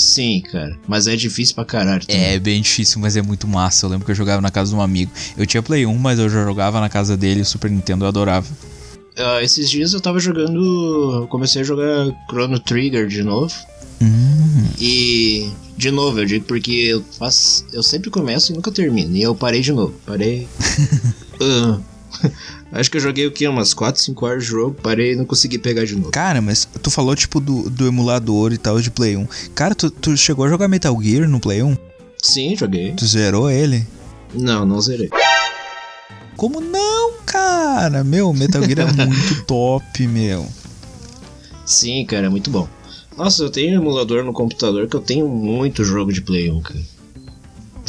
[0.00, 0.76] Sim, cara.
[0.88, 2.04] Mas é difícil pra caralho.
[2.06, 2.22] também.
[2.22, 3.86] É bem difícil, mas é muito massa.
[3.86, 5.12] Eu lembro que eu jogava na casa de um amigo.
[5.36, 8.08] Eu tinha Play 1, mas eu já jogava na casa dele, o Super Nintendo eu
[8.08, 8.46] adorava.
[9.16, 11.20] Ah, esses dias eu tava jogando.
[11.20, 13.52] eu Comecei a jogar Chrono Trigger de novo.
[14.00, 14.64] Hum.
[14.78, 15.50] E.
[15.76, 17.66] De novo, eu digo porque eu faço.
[17.72, 19.14] Eu sempre começo e nunca termino.
[19.16, 19.94] E eu parei de novo.
[20.06, 20.48] Parei.
[21.42, 21.80] Ah,
[22.72, 23.48] acho que eu joguei o quê?
[23.48, 24.76] Umas 4, 5 horas de jogo.
[24.82, 26.10] Parei e não consegui pegar de novo.
[26.10, 29.26] Cara, mas tu falou tipo do, do emulador e tal de Play 1.
[29.54, 31.76] Cara, tu, tu chegou a jogar Metal Gear no Play 1?
[32.22, 32.92] Sim, joguei.
[32.92, 33.86] Tu zerou ele?
[34.34, 35.08] Não, não zerei.
[36.36, 38.04] Como não, cara?
[38.04, 40.46] Meu, Metal Gear é muito top, meu.
[41.66, 42.68] Sim, cara, é muito bom.
[43.16, 46.60] Nossa, eu tenho um emulador no computador que eu tenho muito jogo de Play 1,
[46.62, 46.80] cara.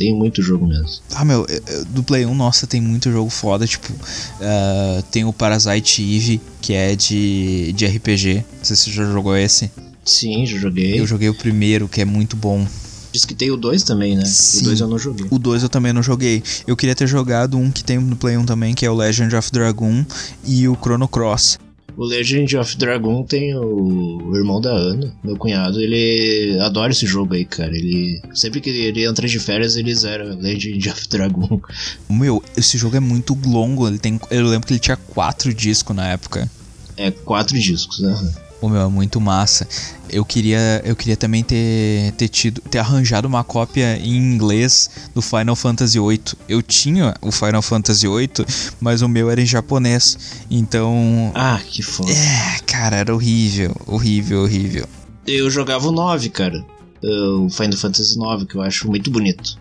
[0.01, 0.87] Tenho muito jogo mesmo.
[1.13, 3.93] Ah, meu, eu- eu- do Play 1, nossa, tem muito jogo foda, tipo,
[4.41, 8.43] ah, tem o Parasite Eve, que é de, de RPG.
[8.57, 9.69] Não sei se você já jogou esse.
[10.03, 10.99] Sim, já joguei.
[10.99, 12.65] Eu joguei o primeiro, que é muito bom.
[13.11, 14.23] Diz que tem o 2 também, né?
[14.25, 14.61] Sim.
[14.61, 15.27] O 2 eu não joguei.
[15.29, 16.41] O 2 eu também não joguei.
[16.65, 19.35] Eu queria ter jogado um que tem no Play 1 também, que é o Legend
[19.35, 20.03] of Dragoon
[20.45, 21.59] e o Chrono Cross.
[21.97, 27.33] O Legend of Dragon tem o, irmão da Ana, meu cunhado, ele adora esse jogo
[27.33, 27.75] aí, cara.
[27.75, 31.61] Ele sempre que ele entra de férias, ele zera Legend of Dragon.
[32.09, 33.87] Meu, esse jogo é muito longo.
[33.87, 36.49] Ele tem, eu lembro que ele tinha quatro discos na época.
[36.97, 38.33] É quatro discos, né?
[38.61, 39.67] O meu é muito massa.
[40.09, 45.21] Eu queria, eu queria também ter, ter tido, ter arranjado uma cópia em inglês do
[45.21, 46.21] Final Fantasy VIII.
[46.47, 48.45] Eu tinha o Final Fantasy VIII,
[48.79, 50.17] mas o meu era em japonês.
[50.49, 52.11] Então, Ah, que foda.
[52.11, 54.85] é, cara, era horrível, horrível, horrível.
[55.25, 56.63] Eu jogava o 9, cara.
[57.03, 59.57] O Final Fantasy 9, que eu acho muito bonito.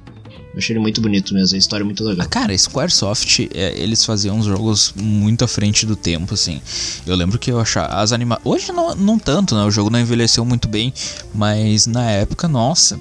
[0.53, 2.29] Eu achei ele muito bonito mesmo, a história é muito Ah, legal.
[2.29, 6.61] cara, Squaresoft, é, eles faziam uns jogos muito à frente do tempo, assim.
[7.07, 8.45] Eu lembro que eu achava as animações.
[8.47, 9.63] Hoje não, não tanto, né?
[9.63, 10.93] O jogo não envelheceu muito bem,
[11.33, 12.99] mas na época, nossa,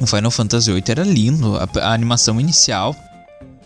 [0.00, 1.56] o Final Fantasy VIII era lindo.
[1.56, 2.96] A, a animação inicial,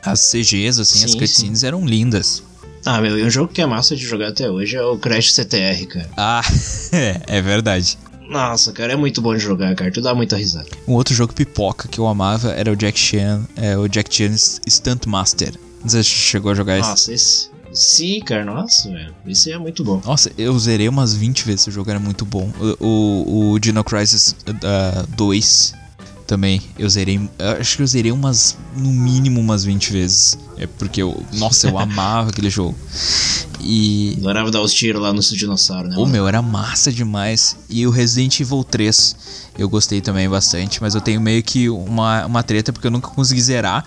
[0.05, 2.42] as CGs, assim, as Sim, cutscenes eram lindas.
[2.85, 5.33] Ah, meu, e um jogo que é massa de jogar até hoje é o Crash
[5.33, 6.09] CTR, cara.
[6.16, 6.42] Ah,
[6.92, 7.98] é, é verdade.
[8.29, 9.91] Nossa, cara, é muito bom de jogar, cara.
[9.91, 10.69] Tu dá muita risada.
[10.87, 14.37] Um outro jogo pipoca que eu amava era o Jack Chan, é, o Jack Chan
[14.37, 15.53] Stunt Master.
[15.83, 16.89] Não sei se você chegou a jogar esse.
[16.89, 17.51] Nossa, esse.
[17.73, 19.15] Sim, cara, nossa, velho.
[19.27, 20.01] Esse é muito bom.
[20.05, 22.51] Nossa, eu zerei umas 20 vezes esse jogo, era muito bom.
[22.81, 25.75] O, o, o Dino Crisis uh, 2
[26.27, 27.31] também, eu zerei.
[27.59, 28.57] Acho que eu zerei umas.
[28.77, 30.39] No mínimo umas 20 vezes.
[30.59, 31.23] É porque eu.
[31.35, 32.77] Nossa, eu amava aquele jogo.
[33.61, 34.15] E.
[34.19, 35.97] Adorava dar os tiros lá no dinossauro, né?
[35.97, 37.57] O meu era massa demais.
[37.71, 39.17] E o Resident Evil 3
[39.59, 43.09] eu gostei também bastante, mas eu tenho meio que uma, uma treta porque eu nunca
[43.09, 43.85] consegui zerar.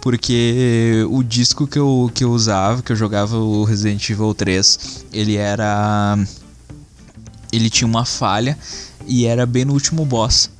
[0.00, 5.06] Porque o disco que eu, que eu usava, que eu jogava o Resident Evil 3,
[5.12, 6.18] ele era.
[7.50, 8.58] Ele tinha uma falha
[9.06, 10.50] e era bem no último boss.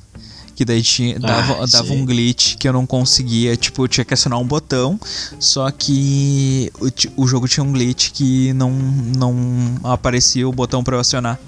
[0.57, 3.55] Que daí tinha, dava, Ah, dava um glitch que eu não conseguia.
[3.55, 4.99] Tipo, eu tinha que acionar um botão.
[5.39, 6.71] Só que
[7.15, 11.39] o, o jogo tinha um glitch que não, não aparecia o botão pra eu acionar.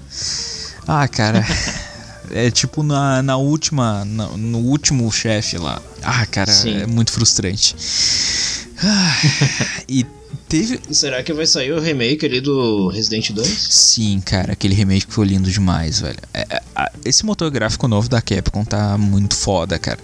[0.86, 1.44] Ah, cara.
[2.30, 4.04] é tipo na, na última.
[4.04, 5.82] na- no último chefe lá.
[6.04, 6.82] Ah, cara, Sim.
[6.82, 7.74] é muito frustrante.
[8.82, 9.16] Ah,
[9.88, 10.06] e
[10.48, 10.80] teve.
[10.90, 13.48] Será que vai sair o remake ali do Resident 2?
[13.48, 16.18] Sim, cara, aquele remake ficou lindo demais, velho.
[16.32, 16.59] É, é,
[17.04, 19.98] esse motor gráfico novo da Capcom tá muito foda, cara.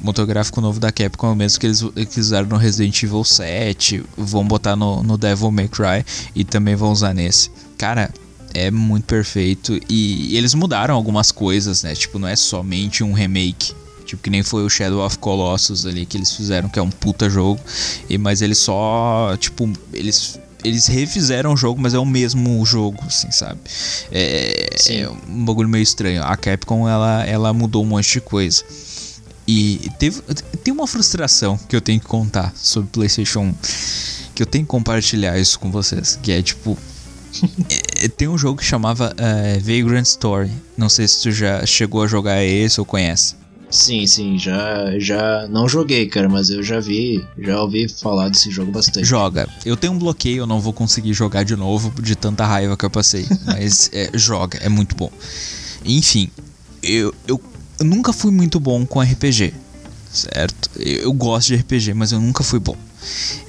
[0.00, 1.82] O motor gráfico novo da Capcom é o mesmo que eles,
[2.16, 6.04] usaram no Resident Evil 7, vão botar no, no Devil May Cry
[6.34, 7.50] e também vão usar nesse.
[7.78, 8.12] Cara,
[8.52, 11.94] é muito perfeito e eles mudaram algumas coisas, né?
[11.94, 13.74] Tipo, não é somente um remake.
[14.04, 16.90] Tipo, que nem foi o Shadow of Colossus ali que eles fizeram, que é um
[16.90, 17.60] puta jogo.
[18.08, 23.02] E, mas eles só, tipo, eles eles refizeram o jogo, mas é o mesmo jogo,
[23.06, 23.60] assim, sabe?
[24.10, 26.22] É, é um bagulho meio estranho.
[26.24, 28.64] A Capcom, ela, ela mudou um monte de coisa.
[29.46, 30.22] E teve,
[30.62, 33.54] tem uma frustração que eu tenho que contar sobre PlayStation 1.
[34.34, 36.18] Que eu tenho que compartilhar isso com vocês.
[36.22, 36.78] Que é tipo.
[38.00, 40.50] é, tem um jogo que chamava é, Vagrant Story.
[40.78, 43.36] Não sei se tu já chegou a jogar esse ou conhece.
[43.74, 48.48] Sim, sim, já, já não joguei, cara, mas eu já vi, já ouvi falar desse
[48.48, 49.04] jogo bastante.
[49.04, 49.48] Joga.
[49.66, 52.84] Eu tenho um bloqueio, eu não vou conseguir jogar de novo de tanta raiva que
[52.84, 53.26] eu passei.
[53.44, 55.10] Mas é, joga, é muito bom.
[55.84, 56.30] Enfim,
[56.80, 57.40] eu, eu,
[57.80, 59.52] eu nunca fui muito bom com RPG.
[60.12, 60.70] Certo?
[60.76, 62.76] Eu, eu gosto de RPG, mas eu nunca fui bom.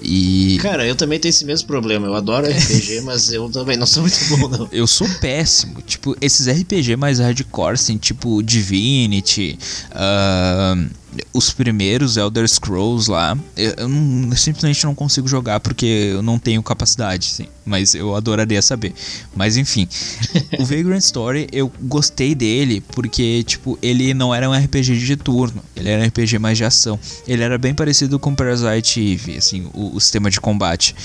[0.02, 2.08] E Cara, eu também tenho esse mesmo problema.
[2.08, 4.70] Eu adoro RPG, mas eu também não sou muito bom, não.
[4.72, 5.82] eu sou péssimo.
[5.82, 9.58] Tipo, esses RPG mais hardcore, assim, tipo Divinity,
[9.94, 10.88] ahn,
[11.34, 16.22] os primeiros Elder Scrolls lá, eu, eu, não, eu, simplesmente não consigo jogar porque eu
[16.22, 17.48] não tenho capacidade, sim.
[17.66, 18.94] Mas eu adoraria saber.
[19.36, 19.88] Mas enfim,
[20.60, 25.64] o Vagrant Story eu gostei dele porque, tipo, ele não era um RPG de turno,
[25.76, 27.00] ele era um RPG mais de ação.
[27.28, 30.96] Ele era bem parecido com Parasite Eve, assim, o, o sistema de combate.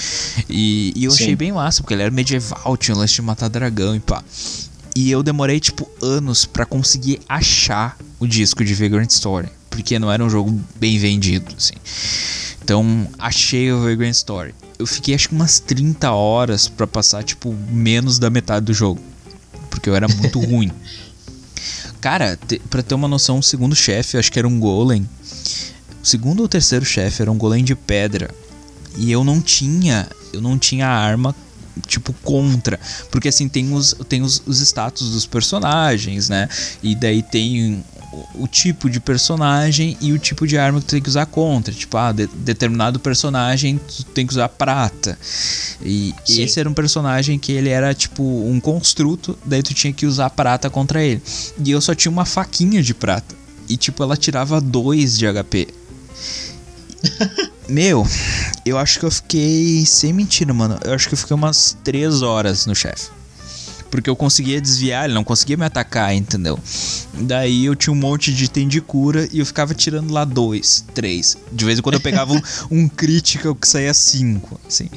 [0.48, 1.24] E, e eu sim.
[1.24, 4.22] achei bem massa, porque ele era medieval, tinha o lance de matar dragão e pá.
[4.94, 10.10] E eu demorei, tipo, anos para conseguir achar o disco de Vagrant Story porque não
[10.10, 11.74] era um jogo bem vendido, assim.
[12.62, 14.54] Então, achei o Vagrant Story.
[14.78, 19.00] Eu fiquei acho que umas 30 horas para passar, tipo, menos da metade do jogo.
[19.70, 20.70] Porque eu era muito ruim.
[22.00, 25.08] Cara, te, pra ter uma noção, o segundo chefe, acho que era um golem.
[26.02, 28.30] O segundo ou terceiro chefe era um golem de pedra.
[28.96, 31.34] E eu não tinha, eu não tinha arma
[31.86, 32.78] tipo contra,
[33.10, 36.48] porque assim tem os tem os, os status dos personagens, né?
[36.82, 37.84] E daí tem
[38.34, 41.72] o, tipo de personagem e o tipo de arma que tu tem que usar contra.
[41.72, 45.18] Tipo, ah, de, determinado personagem tu tem que usar prata.
[45.82, 46.42] E Sim.
[46.42, 50.30] esse era um personagem que ele era tipo um construto, daí tu tinha que usar
[50.30, 51.22] prata contra ele.
[51.64, 53.34] E eu só tinha uma faquinha de prata.
[53.68, 55.68] E tipo, ela tirava 2 de HP.
[57.68, 58.04] Meu,
[58.66, 59.86] eu acho que eu fiquei.
[59.86, 60.78] Sem mentira, mano.
[60.84, 63.19] Eu acho que eu fiquei umas 3 horas no chefe
[63.90, 66.58] porque eu conseguia desviar, ele não conseguia me atacar, entendeu?
[67.14, 70.84] Daí eu tinha um monte de item de cura e eu ficava tirando lá dois,
[70.94, 71.36] três.
[71.52, 74.88] De vez em quando eu pegava um, um crítico que saía cinco, assim.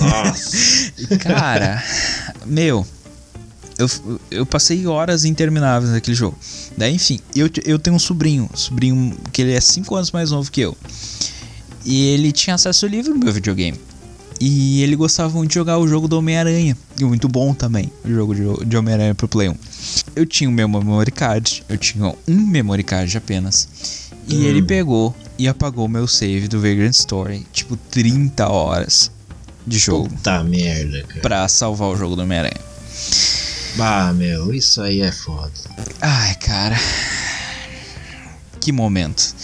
[0.00, 1.16] Nossa.
[1.18, 1.82] Cara,
[2.44, 2.86] meu,
[3.78, 3.88] eu,
[4.30, 6.36] eu passei horas intermináveis naquele jogo.
[6.76, 10.50] Daí, enfim, eu, eu tenho um sobrinho, sobrinho que ele é 5 anos mais novo
[10.50, 10.76] que eu.
[11.84, 13.78] E ele tinha acesso livre no meu videogame.
[14.40, 16.76] E ele gostava muito de jogar o jogo do Homem-Aranha.
[16.98, 19.54] E muito bom também, o jogo de, de Homem-Aranha pro Play 1.
[20.14, 23.68] Eu tinha o meu memory card, eu tinha um memory card apenas.
[24.28, 24.42] E hum.
[24.42, 29.10] ele pegou e apagou o meu save do Vagrant Story, tipo 30 horas
[29.66, 30.08] de jogo.
[30.08, 31.20] Puta merda, cara.
[31.20, 32.60] Pra salvar o jogo do Homem-Aranha.
[33.76, 35.52] Bah, meu, isso aí é foda.
[36.00, 36.76] Ai, cara.
[38.60, 39.34] Que momento.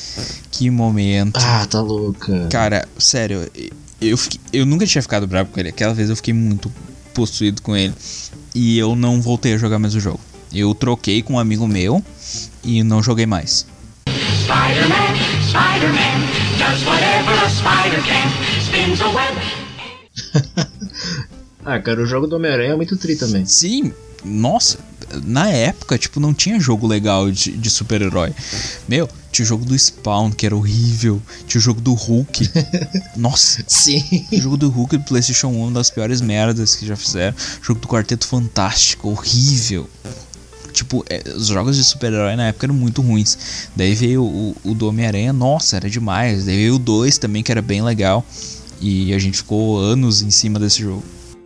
[0.50, 1.36] Que momento.
[1.36, 2.48] Ah, tá louca.
[2.50, 3.48] Cara, sério,
[4.08, 5.68] eu, fiquei, eu nunca tinha ficado bravo com ele.
[5.68, 6.70] Aquela vez eu fiquei muito
[7.12, 7.94] possuído com ele.
[8.54, 10.20] E eu não voltei a jogar mais o jogo.
[10.52, 12.02] Eu troquei com um amigo meu
[12.62, 13.66] e não joguei mais.
[14.44, 15.14] Spider-Man,
[15.48, 16.20] Spider-Man,
[16.58, 18.28] does whatever a spider can,
[18.60, 19.38] spins a web.
[21.64, 23.44] ah, cara, o jogo do Homem-Aranha é muito tri também.
[23.46, 23.92] Sim,
[24.24, 24.78] nossa,
[25.24, 28.32] na época, tipo, não tinha jogo legal de, de super-herói.
[28.88, 31.20] Meu, tinha o jogo do Spawn, que era horrível.
[31.48, 32.48] Tinha o jogo do Hulk.
[33.16, 33.64] Nossa.
[33.66, 34.24] Sim.
[34.30, 37.36] O jogo do Hulk do PlayStation 1, uma das piores merdas que já fizeram.
[37.60, 39.90] O jogo do Quarteto Fantástico, horrível.
[40.72, 43.36] Tipo, é, os jogos de super-herói na época eram muito ruins.
[43.74, 46.44] Daí veio o, o do Homem-Aranha, nossa, era demais.
[46.44, 48.24] Daí veio o 2 também, que era bem legal.
[48.80, 51.02] E a gente ficou anos em cima desse jogo.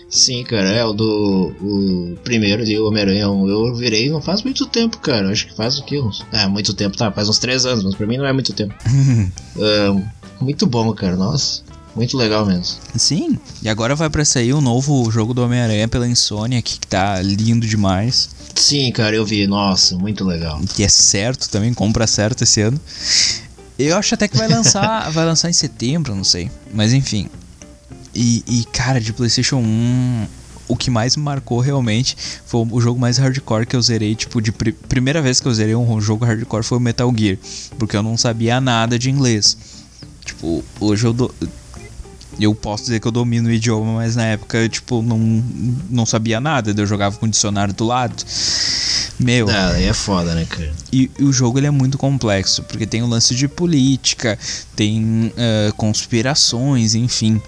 [0.09, 4.99] Sim, cara, é o do o primeiro de Homem-Aranha eu virei não faz muito tempo,
[4.99, 5.31] cara.
[5.31, 6.01] Acho que faz o que?
[6.01, 7.13] Uns, é, muito tempo, tá?
[7.13, 8.75] Faz uns três anos, mas pra mim não é muito tempo.
[9.57, 10.03] uh,
[10.41, 11.63] muito bom, cara, nossa.
[11.95, 12.77] Muito legal mesmo.
[12.95, 16.79] Sim, e agora vai pra sair o um novo jogo do Homem-Aranha pela Insônia, que
[16.79, 18.31] tá lindo demais.
[18.55, 20.61] Sim, cara, eu vi, nossa, muito legal.
[20.75, 22.81] Que é certo também, compra certo esse ano.
[23.79, 26.51] Eu acho até que vai lançar, vai lançar em setembro, não sei.
[26.73, 27.29] Mas enfim,
[28.15, 30.27] e, e, cara, de PlayStation 1,
[30.69, 34.15] o que mais me marcou realmente foi o jogo mais hardcore que eu zerei.
[34.15, 37.39] Tipo, de pr primeira vez que eu zerei um jogo hardcore foi o Metal Gear,
[37.79, 39.57] porque eu não sabia nada de inglês.
[40.25, 41.35] Tipo, hoje eu do...
[42.39, 45.19] Eu posso dizer que eu domino o idioma, mas na época, tipo, não,
[45.91, 46.73] não sabia nada.
[46.77, 48.15] Eu jogava com o dicionário do lado.
[49.19, 49.49] Meu.
[49.51, 50.73] Ah, aí é foda, né, cara?
[50.93, 54.39] E, e, o jogo ele é muito complexo, porque tem o lance de política,
[54.77, 57.43] tem uh, conspirações, enfim.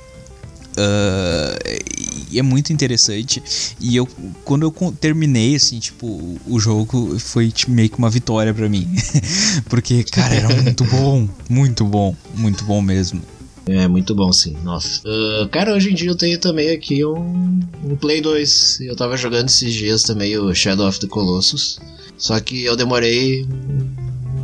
[0.80, 3.42] Uh, é muito interessante.
[3.80, 4.08] E eu,
[4.44, 8.88] quando eu terminei, assim, tipo, o jogo foi tipo, meio que uma vitória para mim.
[9.68, 11.28] Porque, cara, era muito bom.
[11.48, 12.16] Muito bom.
[12.34, 13.20] Muito bom mesmo.
[13.66, 14.56] É, muito bom, sim.
[14.64, 15.00] Nossa.
[15.06, 18.80] Uh, cara, hoje em dia eu tenho também aqui um, um Play 2.
[18.80, 21.78] Eu tava jogando esses dias também o Shadow of the Colossus.
[22.16, 23.46] Só que eu demorei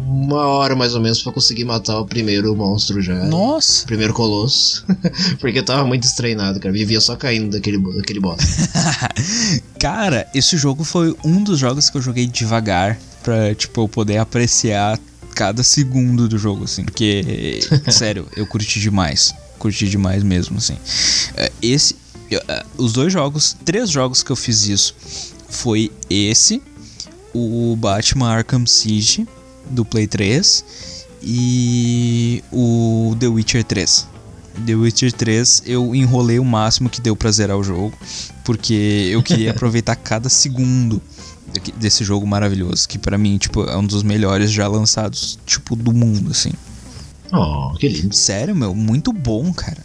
[0.07, 3.25] uma hora mais ou menos para conseguir matar o primeiro monstro já.
[3.25, 3.83] Nossa!
[3.83, 4.85] O primeiro colosso.
[5.41, 6.73] Porque eu tava muito estreinado, cara.
[6.73, 8.39] Vivia só caindo daquele, daquele boss.
[9.81, 14.19] cara, esse jogo foi um dos jogos que eu joguei devagar pra, tipo, eu poder
[14.19, 14.99] apreciar
[15.35, 16.85] cada segundo do jogo, assim.
[16.85, 17.61] Porque,
[17.91, 19.35] sério, eu curti demais.
[19.59, 20.77] Curti demais mesmo, assim.
[21.37, 21.97] É, esse.
[22.31, 24.95] É, os dois jogos, três jogos que eu fiz isso
[25.49, 26.61] foi esse,
[27.33, 29.27] o Batman Arkham Siege
[29.71, 30.65] do Play 3
[31.23, 34.09] e o The Witcher 3.
[34.65, 37.93] The Witcher 3 eu enrolei o máximo que deu pra zerar o jogo,
[38.45, 41.03] porque eu queria aproveitar cada segundo
[41.77, 45.93] desse jogo maravilhoso, que para mim, tipo, é um dos melhores já lançados, tipo, do
[45.93, 46.53] mundo, assim.
[47.33, 48.15] Oh, que lindo.
[48.15, 49.83] Sério, meu, muito bom, cara.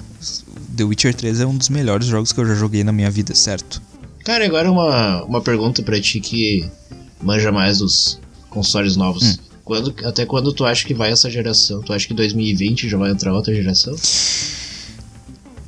[0.76, 3.36] The Witcher 3 é um dos melhores jogos que eu já joguei na minha vida,
[3.36, 3.82] certo?
[4.24, 6.70] Cara, agora uma, uma pergunta pra ti que
[7.22, 8.20] manja mais dos
[8.50, 9.24] consoles novos.
[9.24, 9.51] Hum.
[9.72, 11.82] Quando, até quando tu acha que vai essa geração?
[11.82, 13.95] Tu acha que 2020 já vai entrar outra geração?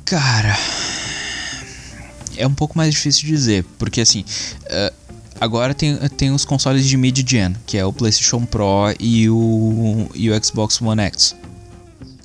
[0.04, 0.54] Cara.
[2.36, 4.22] É um pouco mais difícil de dizer, porque assim.
[4.64, 4.94] Uh,
[5.40, 10.30] agora tem, tem os consoles de mid-gen, que é o PlayStation Pro e o, e
[10.30, 11.34] o Xbox One X.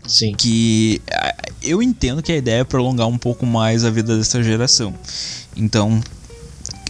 [0.06, 0.34] Sim.
[0.34, 4.44] Que uh, eu entendo que a ideia é prolongar um pouco mais a vida dessa
[4.44, 4.94] geração.
[5.56, 6.02] Então,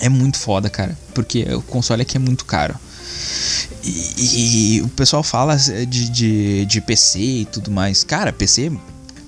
[0.00, 0.98] é muito foda, cara.
[1.14, 2.74] Porque o console aqui é muito caro.
[3.84, 8.02] E, e o pessoal fala de, de, de PC e tudo mais.
[8.02, 8.72] Cara, PC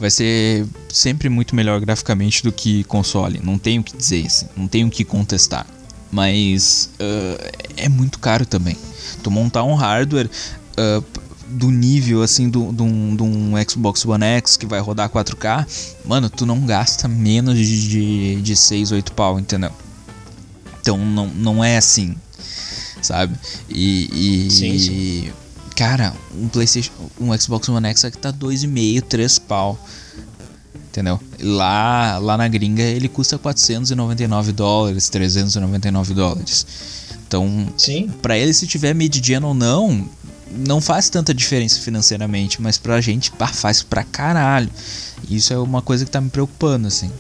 [0.01, 3.41] vai ser sempre muito melhor graficamente do que console.
[3.41, 5.65] Não tenho o que dizer, assim, não tenho o que contestar.
[6.11, 8.77] Mas uh, é muito caro também.
[9.23, 10.29] Tu montar um hardware
[10.77, 11.05] uh,
[11.49, 15.67] do nível assim do, do, um, um Xbox One X que vai rodar 4K,
[16.05, 19.71] mano, tu não gasta menos de, de, de 6, 8 pau, entendeu?
[20.81, 22.15] Então não, não é assim,
[23.01, 23.35] sabe?
[23.69, 24.47] E.
[24.47, 25.33] e sim, sim.
[25.75, 26.93] Cara, um PlayStation.
[27.21, 29.79] Um Xbox One X aqui tá 2,5, 3 pau.
[30.91, 31.19] Entendeu?
[31.41, 36.67] Lá, lá na gringa ele custa 499 dólares, 399 dólares.
[37.27, 38.13] Então, Sim.
[38.23, 40.09] pra ele, se tiver mid-gen ou não,
[40.51, 44.71] não faz tanta diferença financeiramente, mas pra gente pá, faz pra caralho.
[45.29, 47.11] Isso é uma coisa que tá me preocupando, assim.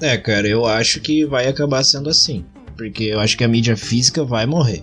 [0.00, 2.44] É, cara, eu acho que vai acabar sendo assim.
[2.76, 4.82] Porque eu acho que a mídia física vai morrer.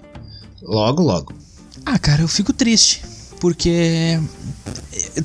[0.61, 1.33] Logo, logo.
[1.85, 3.01] Ah, cara, eu fico triste.
[3.39, 4.19] Porque.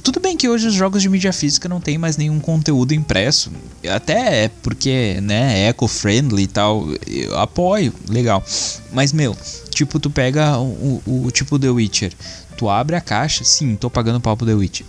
[0.02, 3.52] Tudo bem que hoje os jogos de mídia física não tem mais nenhum conteúdo impresso.
[3.88, 6.86] Até é porque, né, é eco-friendly e tal.
[7.06, 8.42] Eu apoio, legal.
[8.90, 9.36] Mas, meu,
[9.70, 12.12] tipo, tu pega o, o, o tipo The Witcher.
[12.56, 14.86] Tu abre a caixa, sim, tô pagando pau pro The Witcher.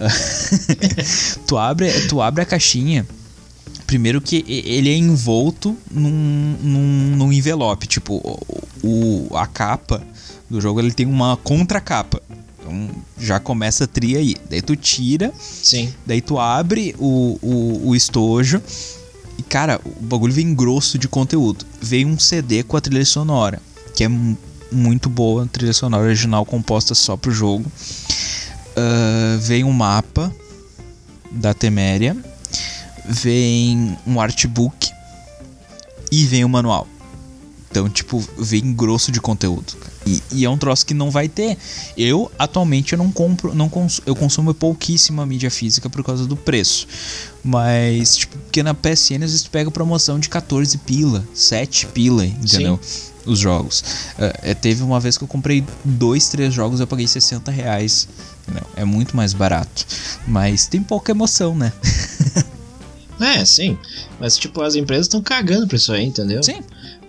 [1.46, 3.06] tu, abre, tu abre a caixinha.
[3.86, 7.86] Primeiro que ele é envolto num, num, num envelope.
[7.86, 8.22] Tipo,
[8.82, 10.02] o, a capa
[10.48, 12.22] do jogo ele tem uma contracapa.
[12.58, 14.36] Então já começa a tria aí.
[14.48, 15.32] Daí tu tira.
[15.38, 15.92] Sim.
[16.06, 18.62] Daí tu abre o, o, o estojo.
[19.36, 21.66] E cara, o bagulho vem grosso de conteúdo.
[21.80, 23.60] Vem um CD com a trilha sonora.
[23.96, 24.08] Que é
[24.72, 27.70] muito boa, trilha sonora original composta só pro jogo.
[28.70, 30.32] Uh, vem um mapa
[31.30, 32.16] da Teméria,
[33.04, 34.90] vem um artbook
[36.10, 36.86] e vem um manual.
[37.70, 39.74] Então, tipo, vem grosso de conteúdo.
[40.04, 41.56] E, e, é um troço que não vai ter.
[41.96, 46.36] Eu, atualmente, eu não compro, não cons eu consumo pouquíssima mídia física por causa do
[46.36, 46.88] preço.
[47.44, 52.26] Mas, tipo, porque na PSN às vezes tu pega promoção de 14 pila, 7 pila,
[52.26, 52.78] entendeu?
[52.82, 53.82] Sim os jogos.
[54.18, 58.08] Uh, teve uma vez que eu comprei dois, três jogos eu paguei 60 reais.
[58.76, 59.86] É muito mais barato.
[60.26, 61.72] Mas tem pouca emoção, né?
[63.20, 63.78] é, sim.
[64.18, 66.42] Mas, tipo, as empresas estão cagando pra isso aí, entendeu?
[66.42, 66.60] Sim.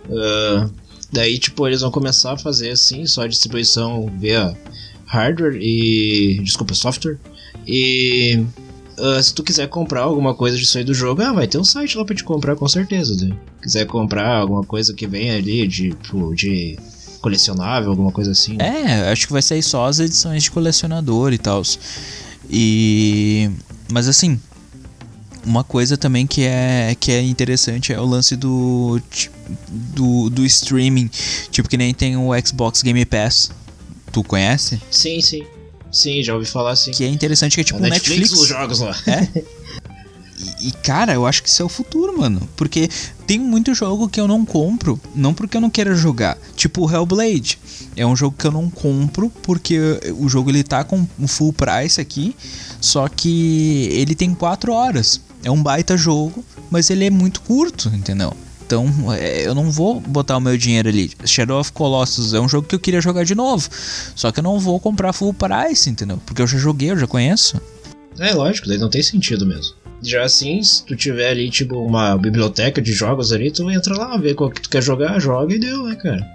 [0.08, 0.72] Uh,
[1.12, 4.56] daí, tipo, eles vão começar a fazer assim, só distribuição via
[5.06, 6.40] hardware e.
[6.44, 7.18] Desculpa, software.
[7.68, 8.44] E
[9.02, 11.64] Uh, se tu quiser comprar alguma coisa disso aí do jogo, ah, vai ter um
[11.64, 13.18] site lá pra te comprar com certeza.
[13.18, 16.78] Se quiser comprar alguma coisa que vem ali de, tipo, de
[17.20, 18.58] colecionável, alguma coisa assim.
[18.58, 18.84] Né?
[19.08, 21.64] É, acho que vai sair só as edições de colecionador e tal.
[22.48, 23.50] E.
[23.92, 24.40] Mas assim.
[25.44, 29.02] Uma coisa também que é, que é interessante é o lance do,
[29.68, 31.10] do, do streaming.
[31.50, 33.50] Tipo, que nem tem o Xbox Game Pass.
[34.12, 34.80] Tu conhece?
[34.92, 35.44] Sim, sim.
[35.92, 36.92] Sim, já ouvi falar assim.
[36.92, 38.20] Que é interessante que é tipo um Netflix.
[38.20, 38.96] Netflix os jogos lá.
[39.08, 39.44] É.
[40.42, 42.50] E, e, cara, eu acho que isso é o futuro, mano.
[42.56, 42.90] Porque
[43.28, 46.38] tem muito jogo que eu não compro, não porque eu não quero jogar.
[46.56, 47.60] Tipo o Hellblade.
[47.96, 49.78] É um jogo que eu não compro porque
[50.18, 52.36] o jogo ele tá com um full price aqui,
[52.80, 55.22] só que ele tem 4 horas.
[55.44, 58.34] É um baita jogo, mas ele é muito curto, entendeu?
[58.72, 61.12] Então, é, eu não vou botar o meu dinheiro ali.
[61.26, 63.68] Shadow of Colossus é um jogo que eu queria jogar de novo.
[64.16, 66.22] Só que eu não vou comprar full price, entendeu?
[66.26, 67.60] Porque eu já joguei, eu já conheço.
[68.18, 69.76] É, lógico, daí não tem sentido mesmo.
[70.02, 74.16] Já assim, se tu tiver ali, tipo, uma biblioteca de jogos ali, tu entra lá,
[74.16, 76.26] vê qual que tu quer jogar, joga e deu, né, cara?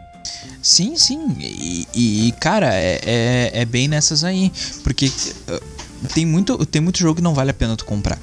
[0.60, 1.34] Sim, sim.
[1.40, 4.52] E, e cara, é, é, é, bem nessas aí.
[4.84, 8.18] Porque uh, tem muito, tem muito jogo que não vale a pena tu comprar.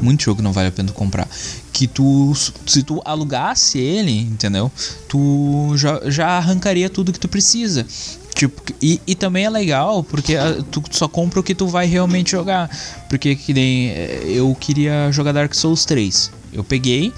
[0.00, 1.28] Muito jogo não vale a pena comprar.
[1.72, 2.32] Que tu,
[2.66, 4.70] se tu alugasse ele, entendeu?
[5.08, 7.86] Tu já, já arrancaria tudo que tu precisa.
[8.34, 11.86] Tipo, e, e também é legal porque uh, tu só compra o que tu vai
[11.86, 12.70] realmente jogar.
[13.08, 16.30] Porque que nem eh, eu queria jogar Dark Souls 3.
[16.52, 17.12] Eu peguei,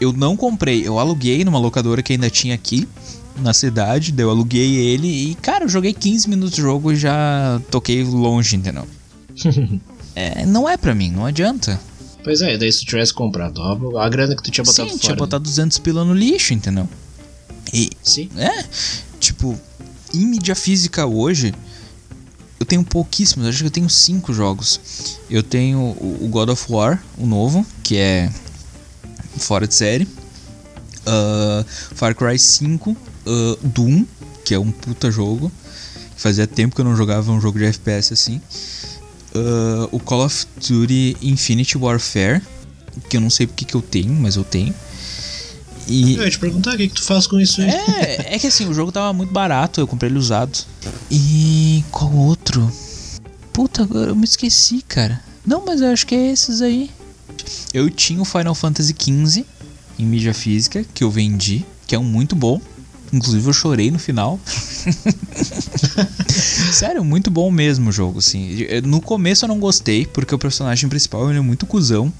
[0.00, 2.88] eu não comprei, eu aluguei numa locadora que ainda tinha aqui
[3.40, 6.96] na cidade, daí eu aluguei ele e, cara, eu joguei 15 minutos de jogo e
[6.96, 8.86] já toquei longe, entendeu?
[10.18, 11.78] é, não é pra mim, não adianta.
[12.24, 13.62] Pois é, daí se tu tivesse comprado
[13.98, 15.02] a grana que tu tinha botado Sim, fora.
[15.02, 16.88] tinha botado 200 pila no lixo, entendeu?
[17.72, 18.28] E, Sim.
[18.36, 18.64] É,
[19.20, 19.58] tipo,
[20.12, 21.54] em mídia física hoje,
[22.58, 24.80] eu tenho pouquíssimos, acho que eu tenho cinco jogos.
[25.30, 28.28] Eu tenho o God of War, o novo, que é
[29.36, 30.04] fora de série.
[31.06, 31.64] Uh,
[31.94, 32.96] Far Cry 5, uh,
[33.62, 34.04] Doom,
[34.44, 35.52] que é um puta jogo.
[36.16, 38.40] Fazia tempo que eu não jogava um jogo de FPS assim.
[39.34, 42.42] Uh, o Call of Duty Infinity Warfare,
[43.08, 44.74] que eu não sei porque que eu tenho, mas eu tenho.
[45.86, 46.16] E...
[46.16, 47.68] Eu ia te perguntar o que, que tu faz com isso aí.
[47.68, 50.58] É, é que assim, o jogo tava muito barato, eu comprei ele usado.
[51.10, 52.70] E qual outro?
[53.52, 55.22] Puta, agora eu me esqueci, cara.
[55.46, 56.90] Não, mas eu acho que é esses aí.
[57.72, 59.44] Eu tinha o Final Fantasy XV
[59.98, 62.60] em mídia física, que eu vendi, que é um muito bom.
[63.12, 64.38] Inclusive eu chorei no final.
[66.72, 68.66] Sério, muito bom mesmo o jogo, assim.
[68.84, 72.12] No começo eu não gostei, porque o personagem principal ele é muito cuzão.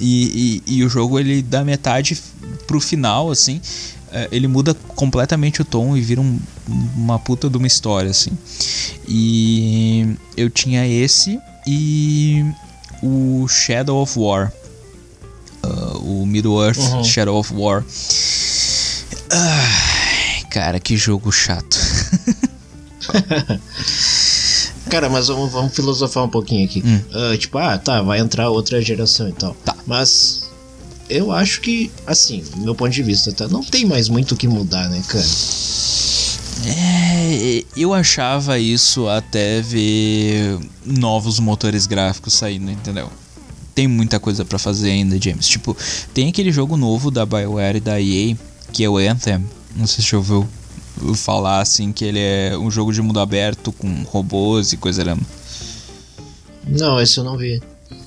[0.00, 2.18] E, e, e o jogo ele da metade
[2.66, 3.60] pro final, assim,
[4.10, 6.38] é, ele muda completamente o tom e vira um,
[6.96, 8.30] uma puta de uma história, assim.
[9.08, 12.44] E eu tinha esse e
[13.02, 14.52] o Shadow of War.
[15.64, 17.04] Uh, o Middle-earth uhum.
[17.04, 17.84] Shadow of War.
[19.30, 19.91] Ah,
[20.52, 21.78] cara, que jogo chato.
[24.90, 26.82] Cara, mas vamos, vamos, filosofar um pouquinho aqui.
[26.84, 27.00] Hum.
[27.10, 29.54] Uh, tipo, ah, tá, vai entrar outra geração e tal.
[29.64, 29.74] Tá.
[29.86, 30.50] Mas
[31.08, 34.36] eu acho que, assim, do meu ponto de vista, tá, não tem mais muito o
[34.36, 35.24] que mudar, né, cara?
[36.66, 43.10] É, eu achava isso até ver novos motores gráficos saindo, entendeu?
[43.74, 45.48] Tem muita coisa para fazer ainda, James.
[45.48, 45.74] Tipo,
[46.12, 48.36] tem aquele jogo novo da BioWare e da EA,
[48.70, 49.42] que é o Anthem.
[49.74, 50.48] Não sei se ouviu
[51.14, 55.20] falar assim que ele é um jogo de mundo aberto com robôs e coisa assim.
[56.66, 57.60] Não, esse eu não vi.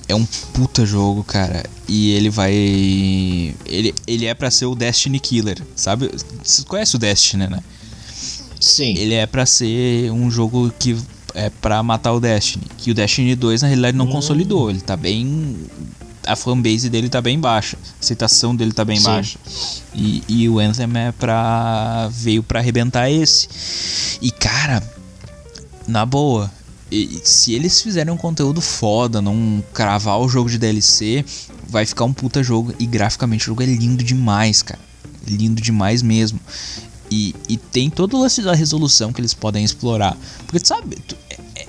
[0.08, 1.64] É um puta jogo, cara.
[1.88, 2.52] E ele vai.
[2.54, 6.10] Ele, ele é para ser o Destiny Killer, sabe?
[6.42, 7.60] Você conhece o Destiny, né?
[8.60, 8.94] Sim.
[8.96, 10.96] Ele é para ser um jogo que
[11.34, 12.64] é para matar o Destiny.
[12.78, 14.12] Que o Destiny 2 na realidade não hum.
[14.12, 14.70] consolidou.
[14.70, 15.56] Ele tá bem.
[16.26, 17.76] A fanbase dele tá bem baixa.
[17.76, 19.04] A aceitação dele tá bem Sim.
[19.04, 19.38] baixa.
[19.94, 22.08] E, e o Anthem é pra.
[22.12, 23.48] veio para arrebentar esse.
[24.20, 24.82] E cara,
[25.86, 26.50] na boa,
[26.90, 31.24] e, se eles fizerem um conteúdo foda, não cravar o jogo de DLC,
[31.68, 32.74] vai ficar um puta jogo.
[32.78, 34.80] E graficamente o jogo é lindo demais, cara.
[35.26, 36.38] Lindo demais mesmo.
[37.10, 40.16] E, e tem todo o lance da resolução que eles podem explorar.
[40.46, 40.98] Porque, sabe,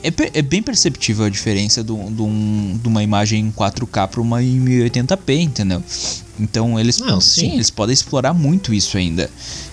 [0.04, 4.60] é, é, bem perceptível a diferença de um, uma imagem em 4K para uma em
[4.64, 5.84] 1080p, entendeu?
[6.40, 7.42] Então eles, Não, sim.
[7.42, 7.54] sim.
[7.54, 9.30] eles podem explorar muito isso ainda.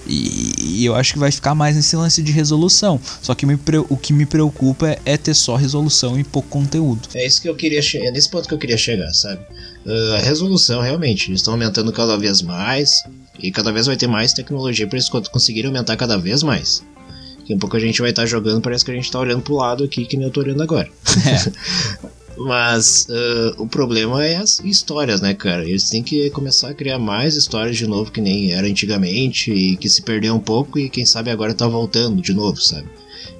[0.07, 3.01] E, e, eu acho que vai ficar mais nesse lance de resolução.
[3.23, 3.59] Só que me,
[3.89, 7.09] o que me preocupa é, é, ter só resolução e pouco conteúdo.
[7.15, 9.43] É isso que eu queria é nesse ponto que eu queria chegar, sabe?
[9.85, 13.03] Uh, a resolução realmente, eles estão aumentando cada vez mais
[13.39, 16.83] e cada vez vai ter mais tecnologia para eles conseguirem aumentar cada vez mais.
[17.45, 19.43] Daqui a pouco a gente vai estar tá jogando, parece que a gente está olhando
[19.43, 20.89] pro lado aqui que nem eu tô olhando agora.
[21.27, 22.09] É.
[22.37, 25.63] Mas uh, o problema é as histórias, né, cara?
[25.63, 29.77] Eles têm que começar a criar mais histórias de novo, que nem era antigamente, e
[29.77, 32.89] que se perdeu um pouco, e quem sabe agora tá voltando de novo, sabe?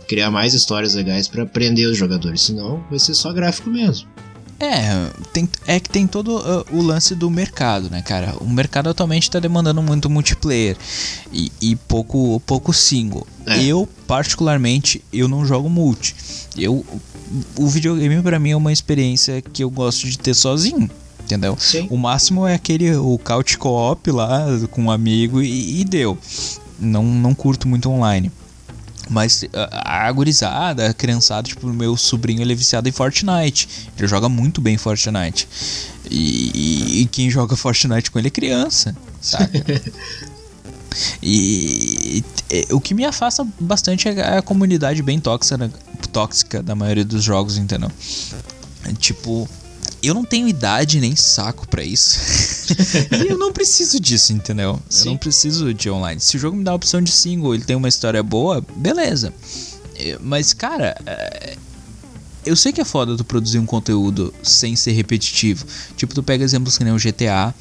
[0.07, 4.14] Criar mais histórias legais para prender os jogadores, senão vai ser só gráfico mesmo.
[4.61, 8.35] É, tem, é que tem todo uh, o lance do mercado, né, cara?
[8.41, 10.77] O mercado atualmente tá demandando muito multiplayer
[11.33, 13.27] e, e pouco, pouco single.
[13.47, 13.63] É.
[13.63, 16.15] Eu, particularmente, eu não jogo multi.
[16.57, 16.85] Eu
[17.57, 20.91] o videogame para mim é uma experiência que eu gosto de ter sozinho.
[21.21, 21.57] Entendeu?
[21.59, 21.87] Sim.
[21.91, 26.19] O máximo é aquele o couch co-op lá com um amigo e, e, deu.
[26.79, 28.31] Não, não curto muito online.
[29.09, 33.69] Mas a, a gurizada, a criançada, tipo, meu sobrinho, ele é viciado em Fortnite.
[33.97, 35.49] Ele joga muito bem Fortnite.
[36.11, 39.65] E, e, quem joga Fortnite com ele é criança, saca?
[41.23, 45.71] e, e, o que me afasta bastante é a comunidade bem tóxica,
[46.13, 47.91] tóxica da maioria dos jogos, entendeu?
[48.99, 49.49] Tipo,
[50.07, 52.19] eu não tenho idade nem saco para isso.
[53.25, 54.81] e eu não preciso disso, entendeu?
[54.89, 55.01] Sim.
[55.01, 56.21] Eu não preciso de online.
[56.21, 59.33] Se o jogo me dá a opção de single, ele tem uma história boa, beleza.
[59.97, 61.57] É, mas, cara, é,
[62.45, 65.65] eu sei que é foda tu produzir um conteúdo sem ser repetitivo.
[65.97, 67.55] Tipo, tu pega exemplos que nem o GTA,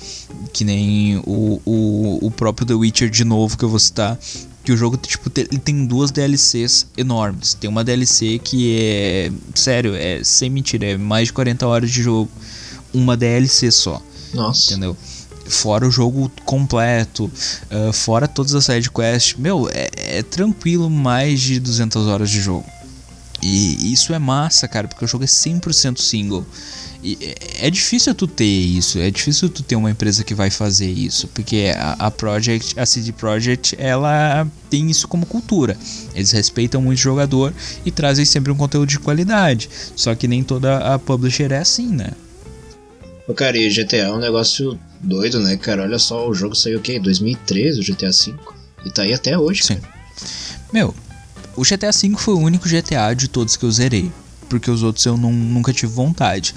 [0.52, 4.20] que nem o, o, o próprio The Witcher de novo que eu vou citar.
[4.64, 7.54] Que o jogo, tipo, ele tem duas DLCs enormes.
[7.54, 9.32] Tem uma DLC que é.
[9.54, 12.32] Sério, é sem mentira, é mais de 40 horas de jogo.
[12.94, 14.02] Uma DLC só.
[14.34, 14.72] Nossa.
[14.72, 14.96] Entendeu?
[15.46, 19.36] Fora o jogo completo, uh, fora todas as sidequests.
[19.38, 22.66] Meu, é, é tranquilo mais de 200 horas de jogo.
[23.42, 26.46] E isso é massa, cara, porque o jogo é 100% single.
[27.04, 30.90] É, é difícil tu ter isso, é difícil tu ter uma empresa que vai fazer
[30.90, 35.78] isso, porque a, a Project, a CD Projekt, ela tem isso como cultura.
[36.16, 37.54] Eles respeitam muito o jogador
[37.86, 39.70] e trazem sempre um conteúdo de qualidade.
[39.96, 42.12] Só que nem toda a publisher é assim, né?
[43.28, 45.84] Ô, cara, e GTA é um negócio doido, né, cara?
[45.84, 47.00] Olha só, o jogo saiu o quê?
[47.00, 48.36] 2013, o GTA V.
[48.86, 49.76] E tá aí até hoje, Sim.
[49.76, 49.94] Cara.
[50.74, 50.94] Meu,
[51.56, 54.12] o GTA V foi o único GTA de todos que eu zerei,
[54.50, 56.54] porque os outros eu não, nunca tive vontade.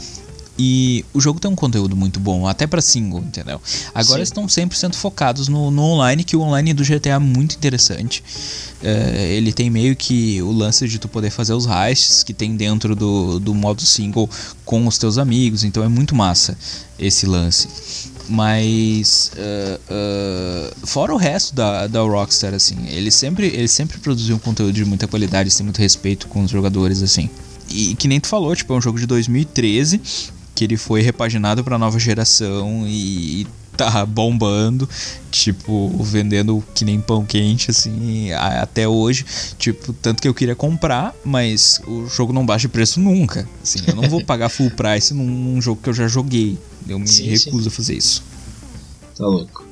[0.59, 3.61] E o jogo tem um conteúdo muito bom, até para single, entendeu?
[3.95, 4.23] Agora Sim.
[4.23, 8.25] estão 100% focados no, no, online, que o online do GTA é muito interessante.
[8.83, 12.57] É, ele tem meio que o lance de tu poder fazer os heists que tem
[12.57, 14.29] dentro do, do modo single
[14.65, 16.57] com os teus amigos, então é muito massa
[16.99, 17.69] esse lance.
[18.29, 24.37] Mas uh, uh, fora o resto da, da Rockstar, assim, ele sempre, ele sempre produziu
[24.37, 27.31] um conteúdo de muita qualidade, tem muito respeito com os jogadores, assim.
[27.69, 30.01] E que nem tu falou, tipo, é um jogo de 2013
[30.57, 33.47] que ele foi repaginado para nova geração e, e
[33.77, 34.89] tá bombando,
[35.31, 39.25] tipo, vendendo que nem pão quente, assim, até hoje.
[39.59, 43.47] Tipo, tanto que eu queria comprar, mas o jogo não baixa de preço nunca.
[43.63, 46.59] Assim, eu não vou pagar full price num, num jogo que eu já joguei.
[46.89, 47.69] Eu me sim, recuso sim.
[47.69, 48.25] a fazer isso.
[49.15, 49.67] Tá louco.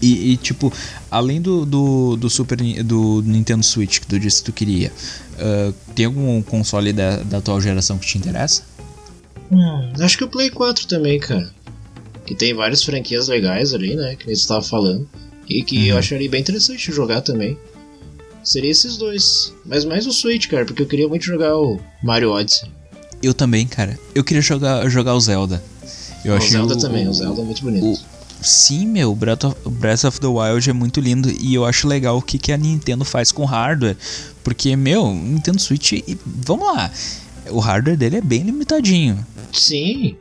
[0.00, 0.72] E, e, tipo,
[1.10, 4.92] além do, do, do, Super do Nintendo Switch que tu disse que tu queria,
[5.34, 8.64] uh, tem algum console da, da atual geração que te interessa?
[9.52, 11.52] Hum, acho que o Play 4 também, cara.
[12.24, 14.16] Que tem várias franquias legais ali, né?
[14.16, 15.06] Que você estava falando.
[15.46, 15.86] E que uhum.
[15.88, 17.58] eu acharia bem interessante jogar também.
[18.42, 19.52] Seria esses dois.
[19.66, 22.68] Mas mais o Switch, cara, porque eu queria muito jogar o Mario Odyssey.
[23.22, 23.98] Eu também, cara.
[24.14, 25.62] Eu queria jogar, jogar o Zelda.
[26.24, 27.84] Eu o Zelda o, também, o Zelda é muito bonito.
[27.84, 27.98] O,
[28.40, 32.16] sim, meu, Breath of, Breath of the Wild é muito lindo e eu acho legal
[32.16, 33.96] o que, que a Nintendo faz com hardware.
[34.42, 35.92] Porque, meu, Nintendo Switch,
[36.24, 36.90] vamos lá,
[37.50, 39.24] o hardware dele é bem limitadinho.
[39.52, 40.16] Sim.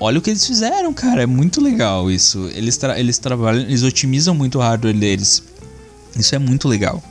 [0.00, 2.50] Olha o que eles fizeram, cara, é muito legal isso.
[2.54, 5.42] Eles, tra eles trabalham, eles otimizam muito o hardware deles.
[6.16, 7.02] Isso é muito legal.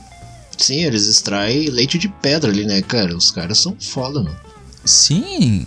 [0.58, 3.16] Sim, eles extraem leite de pedra ali, né, cara?
[3.16, 4.36] Os caras são foda, mano.
[4.84, 5.64] Sim,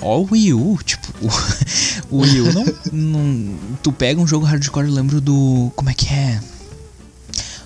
[0.00, 4.46] ó o Wii U, tipo, o, o Wii U não, não, Tu pega um jogo
[4.46, 5.72] hardcore, eu lembro do.
[5.74, 6.40] Como é que é?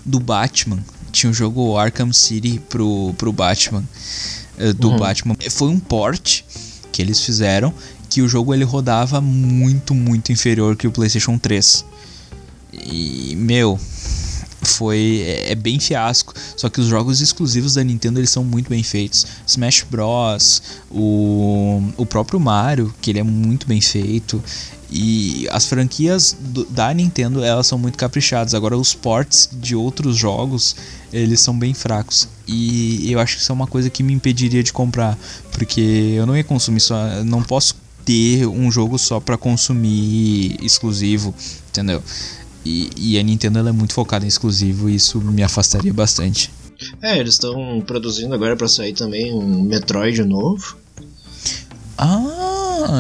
[0.05, 0.79] Do Batman.
[1.13, 3.85] Tinha um jogo Arkham City pro, pro Batman.
[4.59, 4.97] Eh, do uhum.
[4.99, 5.37] Batman.
[5.51, 6.43] Foi um port
[6.91, 7.73] que eles fizeram
[8.09, 11.85] que o jogo ele rodava muito, muito inferior que o PlayStation 3.
[12.73, 13.79] E, meu,
[14.63, 16.35] foi é, é, bem fiasco.
[16.57, 19.27] Só que os jogos exclusivos da Nintendo eles são muito bem feitos.
[19.47, 24.43] Smash Bros, o, o próprio Mario, que ele é muito bem feito.
[24.91, 28.55] E as franquias do, da Nintendo elas são muito caprichadas.
[28.55, 30.77] Agora os ports de outros jogos
[31.13, 32.29] eles são bem fracos.
[32.47, 35.19] E eu acho que isso é uma coisa que me impediria de comprar,
[35.53, 41.35] porque eu não ia consumir só, não posso ter um jogo só para consumir exclusivo,
[41.69, 42.03] entendeu?
[42.65, 46.51] E, e a Nintendo é muito focada em exclusivo e isso me afastaria bastante.
[47.03, 50.77] É, eles estão produzindo agora para sair também um Metroid novo.
[51.97, 52.48] Ah,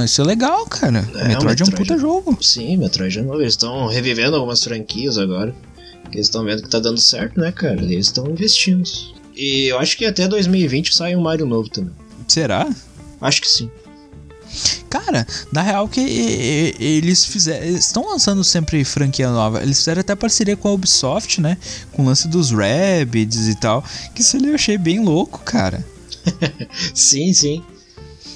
[0.05, 0.99] isso é legal, cara.
[0.99, 2.39] É, Metroid, Metroid é um puta jogo.
[2.43, 3.41] Sim, Metroid é novo.
[3.41, 5.55] Eles estão revivendo algumas franquias agora.
[6.13, 7.83] Eles estão vendo que tá dando certo, né, cara?
[7.83, 8.89] Eles estão investindo.
[9.37, 11.93] E eu acho que até 2020 sai um Mario novo também.
[12.27, 12.69] Será?
[13.21, 13.71] Acho que sim.
[14.89, 17.67] Cara, na real que eles fizeram.
[17.67, 19.63] estão lançando sempre franquia nova.
[19.63, 21.59] Eles fizeram até parceria com a Ubisoft, né?
[21.93, 23.85] Com o lance dos Rabbids e tal.
[24.15, 25.85] Que isso ali eu achei bem louco, cara.
[26.95, 27.63] sim, sim.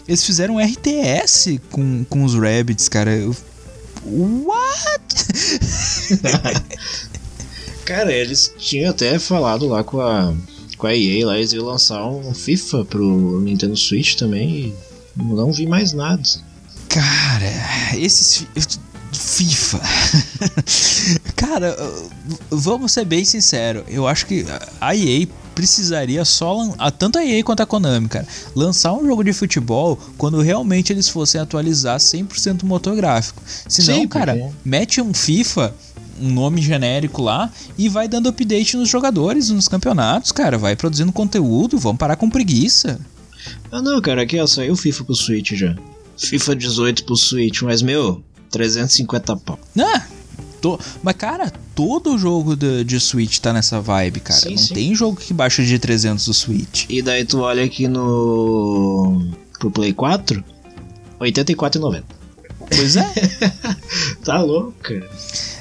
[0.06, 3.14] Eles fizeram um RTS com, com os Rabbids, cara.
[3.14, 3.34] Eu...
[4.04, 5.14] What?
[7.84, 10.34] cara, eles tinham até falado lá com a
[10.76, 14.74] com a EA lá, eles iam lançar um FIFA pro Nintendo Switch também
[15.16, 16.20] e não vi mais nada.
[16.88, 17.52] Cara,
[17.96, 18.48] esses fi-
[19.12, 19.80] FIFA.
[21.36, 21.76] Cara,
[22.50, 23.84] vamos ser bem sinceros.
[23.86, 24.44] Eu acho que
[24.80, 29.22] a EA precisaria só a- tanto a EA quanto a Konami, cara, lançar um jogo
[29.22, 33.42] de futebol quando realmente eles fossem atualizar 100% o motor gráfico.
[33.68, 35.74] Senão, Sim, cara, porque- mete um FIFA,
[36.20, 41.12] um nome genérico lá e vai dando update nos jogadores, nos campeonatos, cara, vai produzindo
[41.12, 43.00] conteúdo, vamos parar com preguiça.
[43.70, 45.74] Ah não, cara, aqui ó, saiu FIFA pro Switch já.
[46.16, 49.58] FIFA 18 pro Switch, mas meu, 350 pau.
[49.80, 50.02] Ah,
[50.62, 54.40] to- mas cara, todo jogo de, de Switch tá nessa vibe, cara.
[54.40, 54.74] Sim, Não sim.
[54.74, 56.86] tem jogo que baixa de 300 do Switch.
[56.88, 59.28] E daí tu olha aqui no.
[59.58, 60.42] pro Play 4,
[61.20, 62.02] 84,90.
[62.74, 63.12] Pois é.
[64.24, 65.10] Tá louco, cara.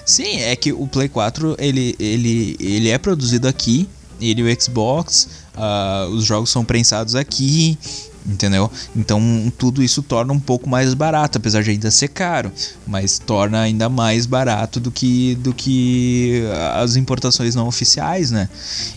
[0.05, 3.87] Sim, é que o Play 4 ele, ele, ele é produzido aqui,
[4.19, 7.77] ele e o Xbox, ah, os jogos são prensados aqui,
[8.25, 8.71] entendeu?
[8.95, 12.51] Então tudo isso torna um pouco mais barato, apesar de ainda ser caro,
[12.85, 16.43] mas torna ainda mais barato do que, do que
[16.75, 18.49] as importações não oficiais, né?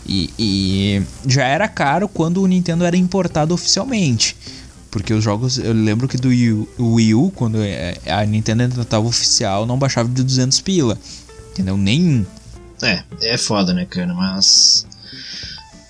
[0.06, 4.36] E, e já era caro quando o Nintendo era importado oficialmente.
[4.90, 9.04] Porque os jogos, eu lembro que do Wii U, quando é, a Nintendo ainda tava
[9.04, 10.96] oficial, não baixava de 200 pila.
[11.50, 11.76] Entendeu?
[11.76, 12.24] Nenhum.
[12.80, 14.14] É, é foda, né, cara?
[14.14, 14.86] Mas.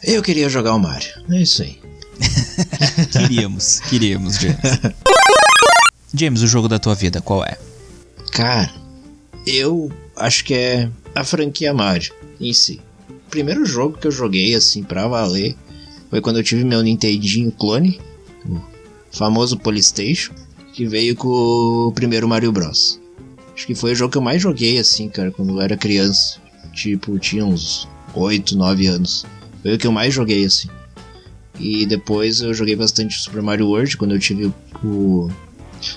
[0.03, 1.11] Eu queria jogar o Mario.
[1.31, 1.84] É isso aí.
[3.11, 4.59] Queríamos, queríamos, James.
[6.13, 7.59] James, o jogo da tua vida, qual é?
[8.33, 8.73] Cara,
[9.47, 12.81] eu acho que é a franquia Mario em si.
[13.09, 15.57] O primeiro jogo que eu joguei assim pra valer
[16.11, 18.01] foi quando eu tive meu Nintendinho clone,
[18.47, 18.61] o
[19.11, 20.33] famoso Polystation,
[20.73, 21.29] que veio com
[21.89, 23.01] o primeiro Mario Bros.
[23.55, 26.41] Acho que foi o jogo que eu mais joguei assim, cara, quando eu era criança.
[26.73, 29.25] Tipo, tinha uns 8, 9 anos.
[29.63, 30.69] Foi o que eu mais joguei assim.
[31.59, 34.53] E depois eu joguei bastante Super Mario World quando eu tive
[34.83, 35.31] o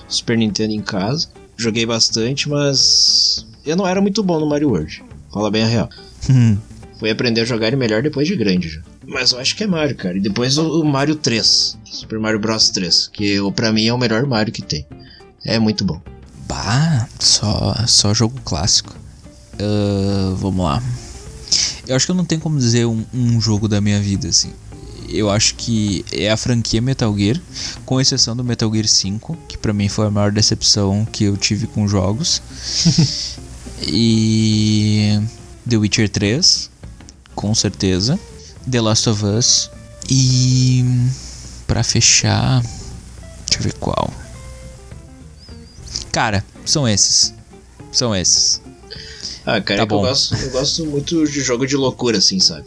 [0.08, 1.28] Super Nintendo em casa.
[1.56, 5.02] Joguei bastante, mas eu não era muito bom no Mario World.
[5.32, 5.88] Fala bem a real.
[6.30, 6.56] Hum,
[6.98, 8.80] Fui aprender a jogar ele melhor depois de grande já.
[9.06, 10.16] Mas eu acho que é Mario, cara.
[10.16, 14.26] E depois o, Mario 3, Super Mario Bros 3, que pra mim é o melhor
[14.26, 14.84] Mario que tem.
[15.44, 16.00] É muito bom.
[16.48, 18.94] bah, só, só jogo clássico.
[19.60, 20.82] Ah, vamos lá.
[21.86, 24.52] Eu acho que eu não tenho como dizer um, um jogo da minha vida, assim.
[25.08, 27.40] Eu acho que é a franquia Metal Gear,
[27.86, 31.36] com exceção do Metal Gear 5, que pra mim foi a maior decepção que eu
[31.36, 32.42] tive com jogos.
[33.86, 35.18] e
[35.68, 36.70] The Witcher 3,
[37.34, 38.18] com certeza.
[38.70, 39.70] The Last of Us.
[40.10, 40.84] E
[41.66, 44.12] pra fechar, deixa eu ver qual.
[46.12, 47.34] Cara, são esses.
[47.92, 48.60] São esses.
[49.44, 50.00] Ah, cara, Tá é que eu bom.
[50.02, 52.66] gosto, eu gosto muito de jogo de loucura, assim, sabe?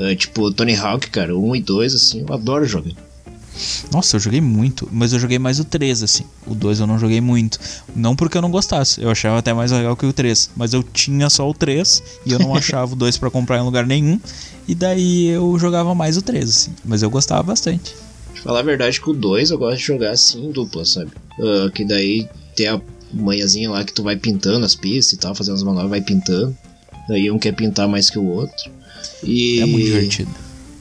[0.00, 2.92] É, tipo, Tony Hawk, cara, 1 e 2, assim, eu adoro jogar.
[3.92, 6.24] Nossa, eu joguei muito, mas eu joguei mais o 3, assim.
[6.46, 7.58] O 2 eu não joguei muito.
[7.94, 10.50] Não porque eu não gostasse, eu achava até mais legal que o 3.
[10.56, 13.62] Mas eu tinha só o 3 e eu não achava o 2 pra comprar em
[13.62, 14.18] lugar nenhum.
[14.66, 16.72] E daí eu jogava mais o 3, assim.
[16.84, 17.94] Mas eu gostava bastante.
[18.32, 21.10] Pra falar a verdade, com o 2 eu gosto de jogar assim em dupla, sabe?
[21.38, 22.80] Ah, que daí tem a
[23.12, 26.56] manhãzinha lá que tu vai pintando as pistas e tal, fazendo as manobras, vai pintando.
[27.08, 28.70] Daí um quer pintar mais que o outro.
[29.22, 30.30] E, É muito divertido.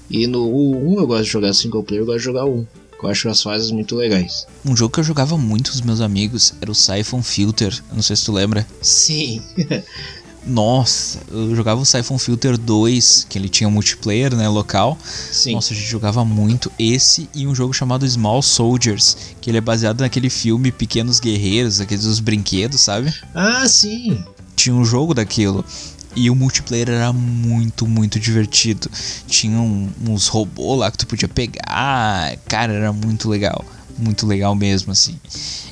[0.09, 2.65] E no 1 eu gosto de jogar single player, eu gosto de jogar 1.
[3.01, 4.45] Eu acho as fases muito legais.
[4.65, 7.73] Um jogo que eu jogava muito com os meus amigos era o Siphon Filter.
[7.89, 8.67] Eu não sei se tu lembra.
[8.81, 9.41] Sim.
[10.45, 14.97] Nossa, eu jogava o Siphon Filter 2, que ele tinha um multiplayer, né, local.
[15.03, 15.53] Sim.
[15.53, 19.61] Nossa, a gente jogava muito esse e um jogo chamado Small Soldiers, que ele é
[19.61, 23.13] baseado naquele filme Pequenos Guerreiros, aqueles dos brinquedos, sabe?
[23.35, 24.23] Ah, sim.
[24.55, 25.63] Tinha um jogo daquilo.
[26.21, 28.89] E o multiplayer era muito, muito divertido.
[29.25, 32.35] Tinha um- uns robôs lá que tu podia pegar.
[32.45, 33.63] Cara, era muito legal.
[33.97, 35.17] Muito legal mesmo, assim.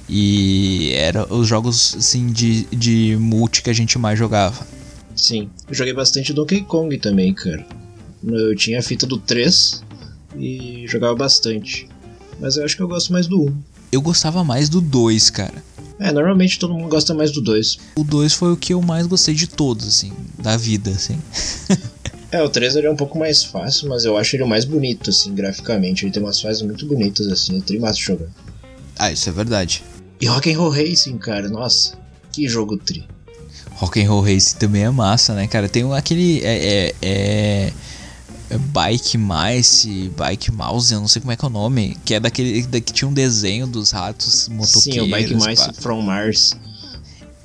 [0.07, 4.65] E era os jogos, assim, de, de multi que a gente mais jogava.
[5.15, 5.49] Sim.
[5.67, 7.65] Eu joguei bastante Donkey Kong também, cara.
[8.25, 9.83] Eu tinha a fita do 3
[10.37, 11.89] e jogava bastante.
[12.39, 13.53] Mas eu acho que eu gosto mais do 1.
[13.91, 15.61] Eu gostava mais do 2, cara.
[15.99, 17.77] É, normalmente todo mundo gosta mais do 2.
[17.95, 21.19] O 2 foi o que eu mais gostei de todos, assim, da vida, assim.
[22.29, 24.65] É, o 3 ele é um pouco mais fácil, mas eu acho ele o mais
[24.65, 26.03] bonito, assim, graficamente.
[26.03, 28.27] Ele tem umas fases muito bonitas, assim, trimassa de jogar.
[28.99, 29.81] Ah, isso é verdade.
[30.19, 31.97] E Rock'n'Roll Racing, cara, nossa,
[32.33, 33.05] que jogo tri.
[33.75, 35.69] Rock'n'Roll Race também é massa, né, cara?
[35.69, 36.41] Tem aquele.
[36.43, 37.73] É, é- é
[38.55, 41.97] Bike Mice, Bike Mouse, eu não sei como é que é o nome.
[42.05, 42.61] Que é daquele.
[42.63, 44.83] Da, que tinha um desenho dos ratos motoqueiros.
[44.83, 45.73] Sim, o Bike Mice pá.
[45.73, 46.55] from Mars.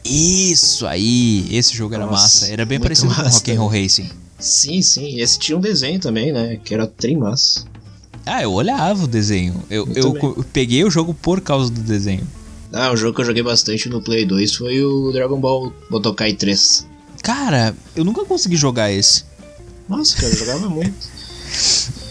[0.05, 1.47] Isso aí!
[1.51, 2.47] Esse jogo era Nossa, massa.
[2.53, 4.11] Era bem parecido com massa Rock'n'Roll Racing.
[4.39, 5.21] Sim, sim.
[5.21, 6.59] Esse tinha um desenho também, né?
[6.63, 7.65] Que era Trimas.
[8.27, 9.63] Ah, eu olhava o desenho.
[9.71, 12.27] Eu, Eu peguei o jogo por causa do desenho.
[12.73, 16.33] Ah, um jogo que eu joguei bastante no Play 2 foi o Dragon Ball Budokai
[16.35, 16.87] 3.
[17.23, 19.25] Cara, eu nunca consegui jogar esse.
[19.97, 20.95] Nossa, cara, eu jogava muito.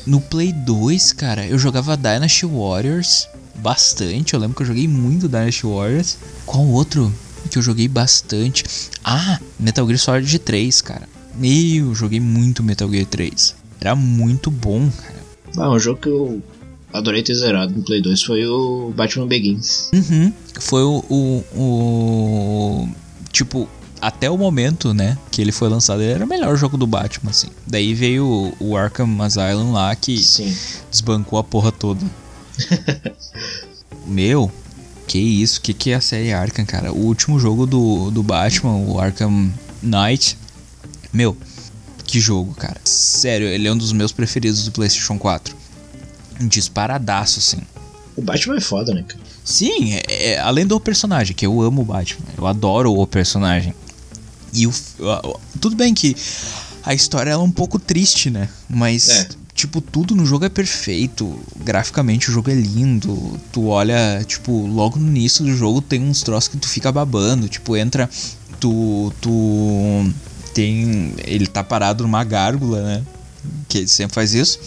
[0.06, 4.34] No Play 2, cara, eu jogava Dynasty Warriors bastante.
[4.34, 6.18] Eu lembro que eu joguei muito Dynasty Warriors.
[6.46, 7.12] Qual outro
[7.50, 8.64] que eu joguei bastante?
[9.04, 11.08] Ah, Metal Gear Solid 3, cara.
[11.42, 13.56] Eu joguei muito Metal Gear 3.
[13.80, 15.22] Era muito bom, cara.
[15.58, 16.42] Ah, um jogo que eu
[16.94, 19.90] adorei ter zerado no Play 2 foi o Batman Begins.
[19.94, 20.32] Uhum.
[20.60, 22.90] Foi o, o, o-
[23.32, 23.68] Tipo,
[24.02, 27.30] até o momento, né, que ele foi lançado, ele era o melhor jogo do Batman,
[27.30, 27.48] assim.
[27.68, 30.56] Daí veio o, Arkham Asylum lá que Sim.
[30.90, 32.04] desbancou a porra toda.
[34.08, 34.52] Meu,
[35.08, 36.92] que isso, que que é a série Arkham, cara?
[36.92, 39.52] O último jogo do, do Batman, o Arkham
[39.84, 40.38] Knight.
[41.14, 41.38] Meu,
[42.06, 42.82] que jogo, cara.
[42.84, 45.56] Sério, ele é um dos meus preferidos do PlayStation 4.
[46.42, 47.60] Disparadaço, assim.
[48.16, 49.20] O Batman é foda, né, cara?
[49.44, 53.74] Sim, é- é- além do personagem, que eu amo o Batman, eu adoro o personagem.
[54.54, 54.74] E o,
[55.60, 56.16] tudo bem que
[56.84, 58.50] a história é um pouco triste, né?
[58.70, 59.28] Mas, É.
[59.54, 61.40] tipo, tudo no jogo é perfeito.
[61.64, 63.40] Graficamente o jogo é lindo.
[63.52, 67.48] Tu olha, tipo, logo no início do jogo tem uns troços que tu fica babando.
[67.48, 68.10] Tipo, entra.
[68.60, 69.14] Tu.
[69.22, 70.12] Tu.
[70.54, 71.14] Tem.
[71.24, 73.04] Ele tá parado numa gárgula, né?
[73.70, 74.60] Que ele sempre faz isso.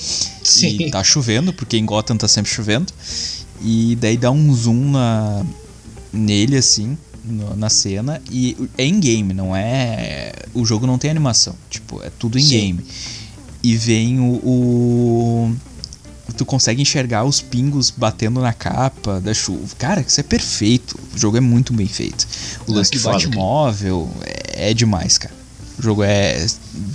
[0.43, 0.77] Sim.
[0.81, 2.93] E tá chovendo, porque em Gotham tá sempre chovendo.
[3.61, 5.45] E daí dá um zoom na,
[6.13, 8.21] nele, assim, no- na cena.
[8.31, 10.33] E é in-game, não é.
[10.53, 11.55] O jogo não tem animação.
[11.71, 12.45] Tipo, é tudo Sim.
[12.47, 12.85] in-game.
[13.63, 15.57] E vem o, o-
[16.37, 19.69] Tu consegue enxergar os pingos batendo na capa da chuva.
[19.79, 20.99] Cara, isso é perfeito.
[21.15, 22.27] O jogo é muito bem feito.
[22.67, 23.05] O Ah, lance que do.
[23.05, 25.35] Batmóvel é, é demais, cara.
[25.79, 26.45] O jogo é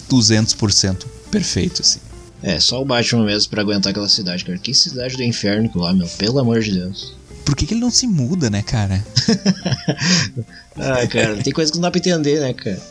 [0.10, 2.00] 200% perfeito, assim.
[2.42, 4.58] É, só o Batman mesmo pra aguentar aquela cidade, cara.
[4.58, 6.08] Que cidade do inferno que lá, meu.
[6.18, 7.14] Pelo amor de Deus.
[7.46, 9.06] Por que, que ele não se muda, né, cara?
[10.82, 12.82] Ah, cara, tem coisa que não dá pra entender, né, cara?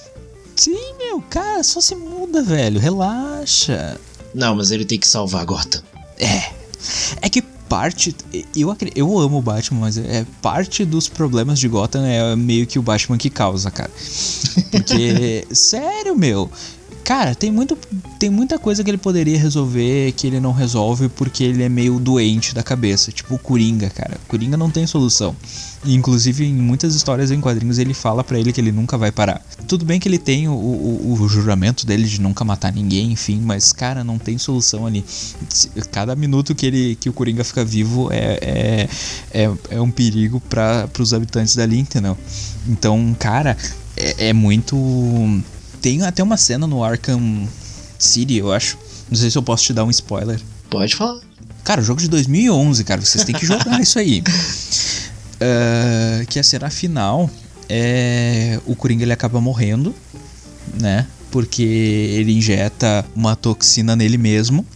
[0.54, 2.78] Sim, meu, cara, só se muda, velho.
[2.78, 3.98] Relaxa.
[4.34, 5.80] Não, mas ele tem que salvar Gotham.
[6.18, 6.52] É.
[7.22, 8.14] É que parte.
[8.56, 12.78] Eu, eu amo o Batman, mas é parte dos problemas de Gotham é meio que
[12.78, 13.90] o Batman que causa, cara.
[14.70, 15.46] Porque.
[15.52, 16.50] sério, meu.
[17.08, 17.74] Cara, tem, muito,
[18.18, 21.98] tem muita coisa que ele poderia resolver que ele não resolve porque ele é meio
[21.98, 23.10] doente da cabeça.
[23.10, 24.18] Tipo o Coringa, cara.
[24.22, 25.34] O Coringa não tem solução.
[25.86, 29.10] E, inclusive, em muitas histórias em quadrinhos, ele fala pra ele que ele nunca vai
[29.10, 29.40] parar.
[29.66, 33.40] Tudo bem que ele tem o, o, o juramento dele de nunca matar ninguém, enfim,
[33.42, 35.02] mas, cara, não tem solução ali.
[35.90, 38.38] Cada minuto que, ele, que o Coringa fica vivo é,
[39.32, 42.18] é, é, é um perigo para os habitantes dali, entendeu?
[42.68, 43.56] Então, cara,
[43.96, 44.76] é, é muito.
[45.80, 47.48] Tem até uma cena no Arkham
[47.98, 48.78] City, eu acho.
[49.10, 50.40] Não sei se eu posso te dar um spoiler.
[50.68, 51.20] Pode falar.
[51.64, 53.00] Cara, jogo de 2011, cara.
[53.00, 54.22] Vocês têm que jogar isso aí.
[55.40, 57.30] Ah, que a cena final
[57.68, 58.58] é.
[58.66, 59.94] O Coringa ele acaba morrendo,
[60.80, 61.06] né?
[61.30, 64.66] Porque ele injeta uma toxina nele mesmo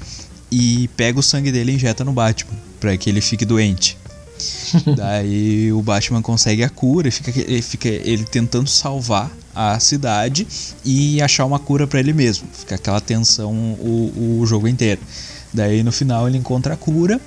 [0.50, 3.96] e pega o sangue dele e injeta no Batman, pra que ele fique doente.
[4.96, 10.46] Daí o Batman consegue a cura e fica, ele fica ele tentando salvar a cidade
[10.84, 12.46] e achar uma cura pra ele mesmo.
[12.53, 15.00] Fica aquela tensão o, o jogo inteiro.
[15.53, 17.20] Daí no final ele encontra a cura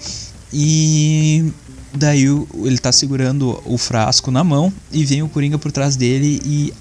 [0.53, 1.51] e
[1.93, 2.25] daí
[2.63, 6.73] ele tá segurando o frasco na mão e vem o Coringa por trás dele e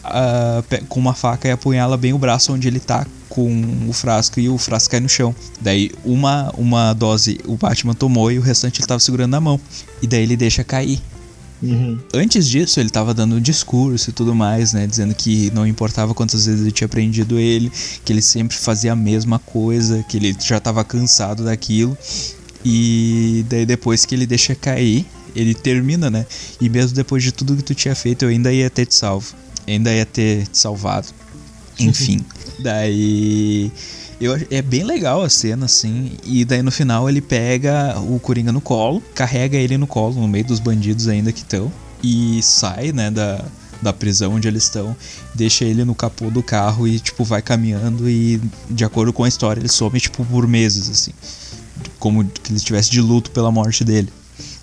[0.68, 4.38] pe- com uma faca e apunhala bem o braço onde ele tá com o frasco
[4.40, 5.34] e o frasco cai no chão.
[5.60, 9.60] Daí uma, uma dose o Batman tomou e o restante ele tava segurando na mão.
[10.00, 11.00] E daí ele deixa cair.
[11.64, 11.98] Uhum.
[12.12, 14.86] Antes disso, ele tava dando um discurso e tudo mais, né?
[14.86, 17.72] Dizendo que não importava quantas vezes ele tinha aprendido ele,
[18.04, 21.96] que ele sempre fazia a mesma coisa, que ele já tava cansado daquilo.
[22.64, 26.26] E daí depois que ele deixa cair, ele termina, né?
[26.60, 29.34] E mesmo depois de tudo que tu tinha feito, eu ainda ia ter te salvo.
[29.66, 31.08] Ainda ia ter te salvado.
[31.80, 32.24] Enfim.
[32.60, 33.72] daí.
[34.20, 36.12] Eu, é bem legal a cena, assim.
[36.24, 40.28] E daí no final ele pega o Coringa no colo, carrega ele no colo, no
[40.28, 41.70] meio dos bandidos ainda que estão.
[42.02, 43.44] E sai, né, da,
[43.82, 44.96] da prisão onde eles estão.
[45.34, 48.08] Deixa ele no capô do carro e, tipo, vai caminhando.
[48.08, 48.40] E
[48.70, 51.12] de acordo com a história, ele some, tipo, por meses, assim.
[51.98, 54.08] Como que ele estivesse de luto pela morte dele.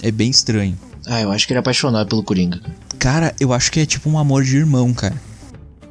[0.02, 0.78] É bem estranho.
[1.06, 2.62] Ah, eu acho que ele é apaixonado pelo Coringa.
[3.00, 5.20] Cara, eu acho que é tipo um amor de irmão, cara.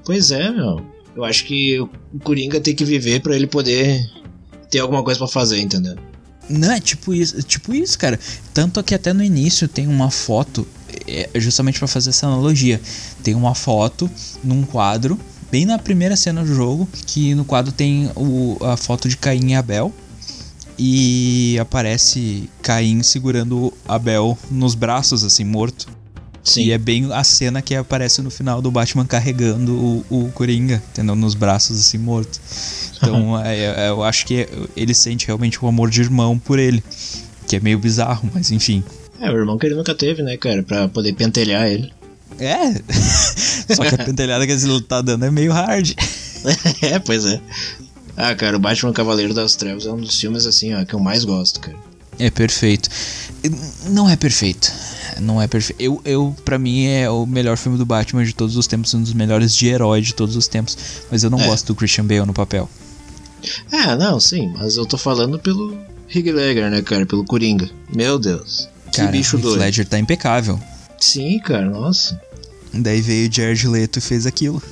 [0.04, 0.84] Pois é, meu.
[1.16, 1.88] Eu acho que o
[2.22, 4.08] Coringa tem que viver pra ele poder
[4.70, 5.96] ter alguma coisa pra fazer, entendeu?
[6.48, 8.18] Não, é tipo isso, tipo isso, cara.
[8.52, 10.66] Tanto que até no início tem uma foto,
[11.06, 12.80] é, justamente pra fazer essa analogia.
[13.22, 14.10] Tem uma foto
[14.42, 15.18] num quadro
[15.50, 19.50] bem na primeira cena do jogo, que no quadro tem o, a foto de Caim
[19.50, 19.92] e Abel.
[20.78, 25.86] E aparece Caim segurando Abel nos braços, assim, morto.
[26.42, 26.62] Sim.
[26.62, 30.82] E é bem a cena que aparece no final do Batman carregando o, o Coringa,
[30.90, 31.14] entendeu?
[31.14, 32.40] Nos braços, assim, morto.
[32.96, 36.82] Então, é, é, eu acho que ele sente realmente o amor de irmão por ele.
[37.46, 38.82] Que é meio bizarro, mas enfim.
[39.20, 40.62] É, o irmão que ele nunca teve, né, cara?
[40.62, 41.92] Pra poder pentelhar ele.
[42.38, 42.72] É,
[43.74, 45.92] só que a pentelhada que ele tá dando é meio hard.
[46.82, 47.40] é, pois é.
[48.16, 51.00] Ah, cara, o Batman Cavaleiro das Trevas é um dos filmes, assim, ó, que eu
[51.00, 51.76] mais gosto, cara.
[52.18, 52.88] É perfeito.
[53.88, 54.70] Não é perfeito.
[55.20, 55.80] Não é perfeito.
[55.80, 59.02] Eu, eu, pra mim, é o melhor filme do Batman de todos os tempos, um
[59.02, 60.76] dos melhores de herói de todos os tempos.
[61.10, 61.46] Mas eu não É.
[61.46, 62.68] gosto do Christian Bale no papel.
[63.72, 65.76] Ah, não, sim, mas eu tô falando pelo
[66.14, 67.06] Heath Ledger, né, cara?
[67.06, 67.68] Pelo Coringa.
[67.94, 68.68] Meu Deus.
[68.92, 69.60] Que Cara, bicho o doido.
[69.60, 70.60] Ledger tá impecável.
[70.98, 72.20] Sim, cara, nossa.
[72.72, 74.62] Daí veio o Jared Leto e fez aquilo.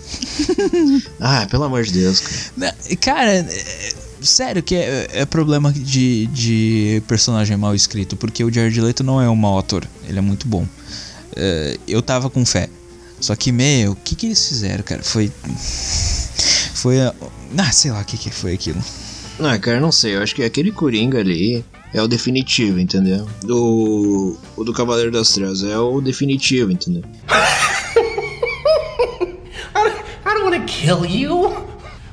[1.21, 2.75] Ah, pelo amor de Deus, cara.
[3.01, 3.93] Cara, é-
[4.23, 9.21] sério que é, é problema de, de personagem mal escrito, porque o Jared Leto não
[9.21, 10.67] é um mau ator, ele é muito bom.
[11.37, 12.69] É, eu tava com fé.
[13.21, 15.03] Só que, meu, o que que eles fizeram, cara?
[15.03, 15.31] Foi.
[16.75, 17.01] Foi.
[17.01, 17.13] a-
[17.57, 18.81] Ah, sei lá o que que foi aquilo.
[19.41, 20.15] Ah, cara, não sei.
[20.17, 23.27] Eu acho que aquele Coringa ali é o definitivo, entendeu?
[23.43, 24.37] Do.
[24.57, 27.03] O do Cavaleiro das Trevas é o definitivo, entendeu?
[29.75, 31.51] I don't want to kill you.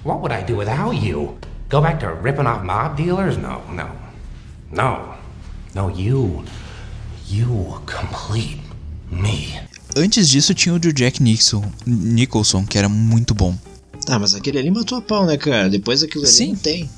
[0.04, 1.38] What would I do without you?
[1.70, 3.38] Go back to ripping off mob dealers?
[3.38, 3.90] No, no.
[4.72, 5.16] No.
[5.74, 6.44] No, you.
[7.28, 8.62] You complete
[9.12, 9.60] me.
[9.96, 13.58] Antes disso tinha o do Jack Nixon, Nicholson, que era muito bom.
[14.06, 15.70] Tá, mas aquele ali matou a pau, né, cara?
[15.70, 16.50] Depois aquilo ali Sim.
[16.50, 16.90] não tem.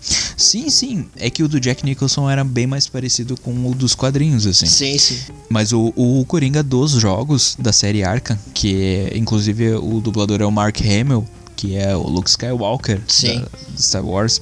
[0.00, 3.94] Sim, sim, é que o do Jack Nicholson era bem mais parecido com o dos
[3.94, 4.66] quadrinhos, assim.
[4.66, 5.18] Sim, sim.
[5.48, 10.46] Mas o, o Coringa dos jogos da série Arkham, que é, inclusive o dublador é
[10.46, 11.26] o Mark Hamill,
[11.58, 13.40] que é o Luke Skywalker Sim.
[13.40, 14.40] da, de Star Wars,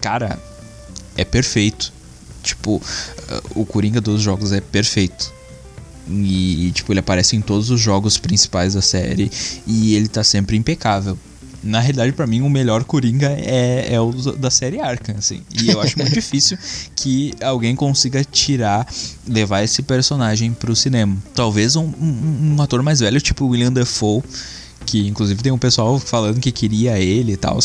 [0.00, 0.38] cara,
[1.16, 1.92] é perfeito.
[2.42, 2.80] Tipo,
[3.54, 5.30] o Coringa dos jogos é perfeito.
[6.10, 9.30] E, tipo, ele aparece em todos os jogos principais da série
[9.66, 11.18] e ele tá sempre impecável.
[11.62, 15.42] Na realidade, pra mim, o melhor Coringa é, é o da série Arkham, assim.
[15.60, 16.56] E eu acho muito difícil
[16.96, 18.86] que alguém consiga tirar,
[19.26, 21.14] levar esse personagem pro cinema.
[21.34, 24.22] Talvez um, um- um ator mais velho, tipo William Dafoe,
[24.88, 27.58] que inclusive tem um pessoal falando que queria ele e tal.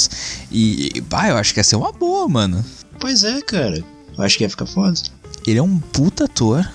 [0.52, 2.64] E, pá, eu acho que ia ser uma boa, mano.
[3.00, 3.84] Pois é, cara.
[4.18, 5.00] Eu acho que ia ficar foda.
[5.46, 6.66] Ele é um puta ator.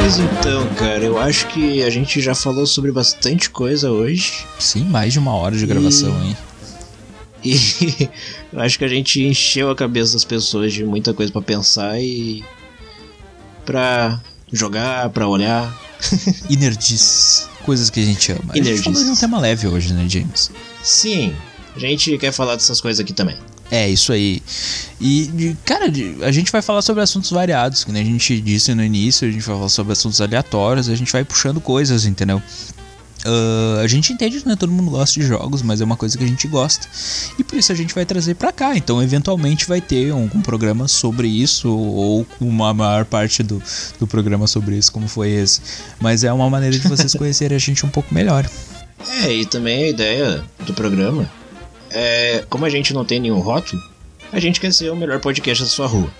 [0.00, 4.44] Mas então, cara, eu acho que a gente já falou sobre bastante coisa hoje.
[4.58, 6.36] Sim, mais de uma hora de gravação, hein?
[7.46, 8.08] E
[8.50, 12.00] eu acho que a gente encheu a cabeça das pessoas de muita coisa pra pensar
[12.00, 12.42] e.
[13.66, 14.18] pra
[14.54, 15.72] jogar, pra olhar.
[16.50, 17.48] E nerdices.
[17.64, 18.52] Coisas que a gente ama.
[18.52, 20.50] A E gente falou de um tema leve hoje, né, James?
[20.82, 21.34] Sim,
[21.74, 23.36] a gente quer falar dessas coisas aqui também.
[23.70, 24.42] É, isso aí.
[25.00, 25.86] E, cara,
[26.22, 29.30] a gente vai falar sobre assuntos variados, que nem a gente disse no início, a
[29.30, 32.42] gente vai falar sobre assuntos aleatórios, a gente vai puxando coisas, entendeu?
[33.24, 35.96] Ah, a gente entende que não é todo mundo gosta de jogos, mas é uma
[35.96, 36.86] coisa que a gente gosta.
[37.38, 38.76] E por isso a gente vai trazer pra cá.
[38.76, 43.62] Então, eventualmente, vai ter algum programa sobre isso, ou uma maior parte do,
[43.98, 45.60] do programa sobre isso, como foi esse.
[46.00, 48.48] Mas é uma maneira de vocês conhecerem a gente um pouco melhor.
[49.22, 51.28] É, e também a ideia do programa
[51.90, 52.44] é.
[52.48, 53.82] Como a gente não tem nenhum rótulo,
[54.32, 56.10] a gente quer ser o melhor podcast da sua rua.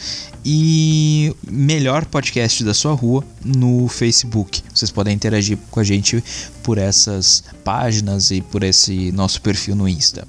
[0.44, 4.62] e melhor podcast da sua rua no Facebook.
[4.72, 6.22] Vocês podem interagir com a gente
[6.62, 10.24] por essas páginas e por esse nosso perfil no Insta.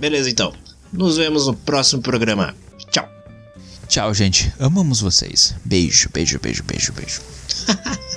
[0.00, 0.52] Beleza, então.
[0.92, 2.52] Nos vemos no próximo programa.
[3.88, 4.12] Tchau.
[4.14, 4.52] Gente.
[4.58, 5.54] Amamos vocês.
[5.64, 7.20] Beijo, beijo, beijo, beijo, beijo.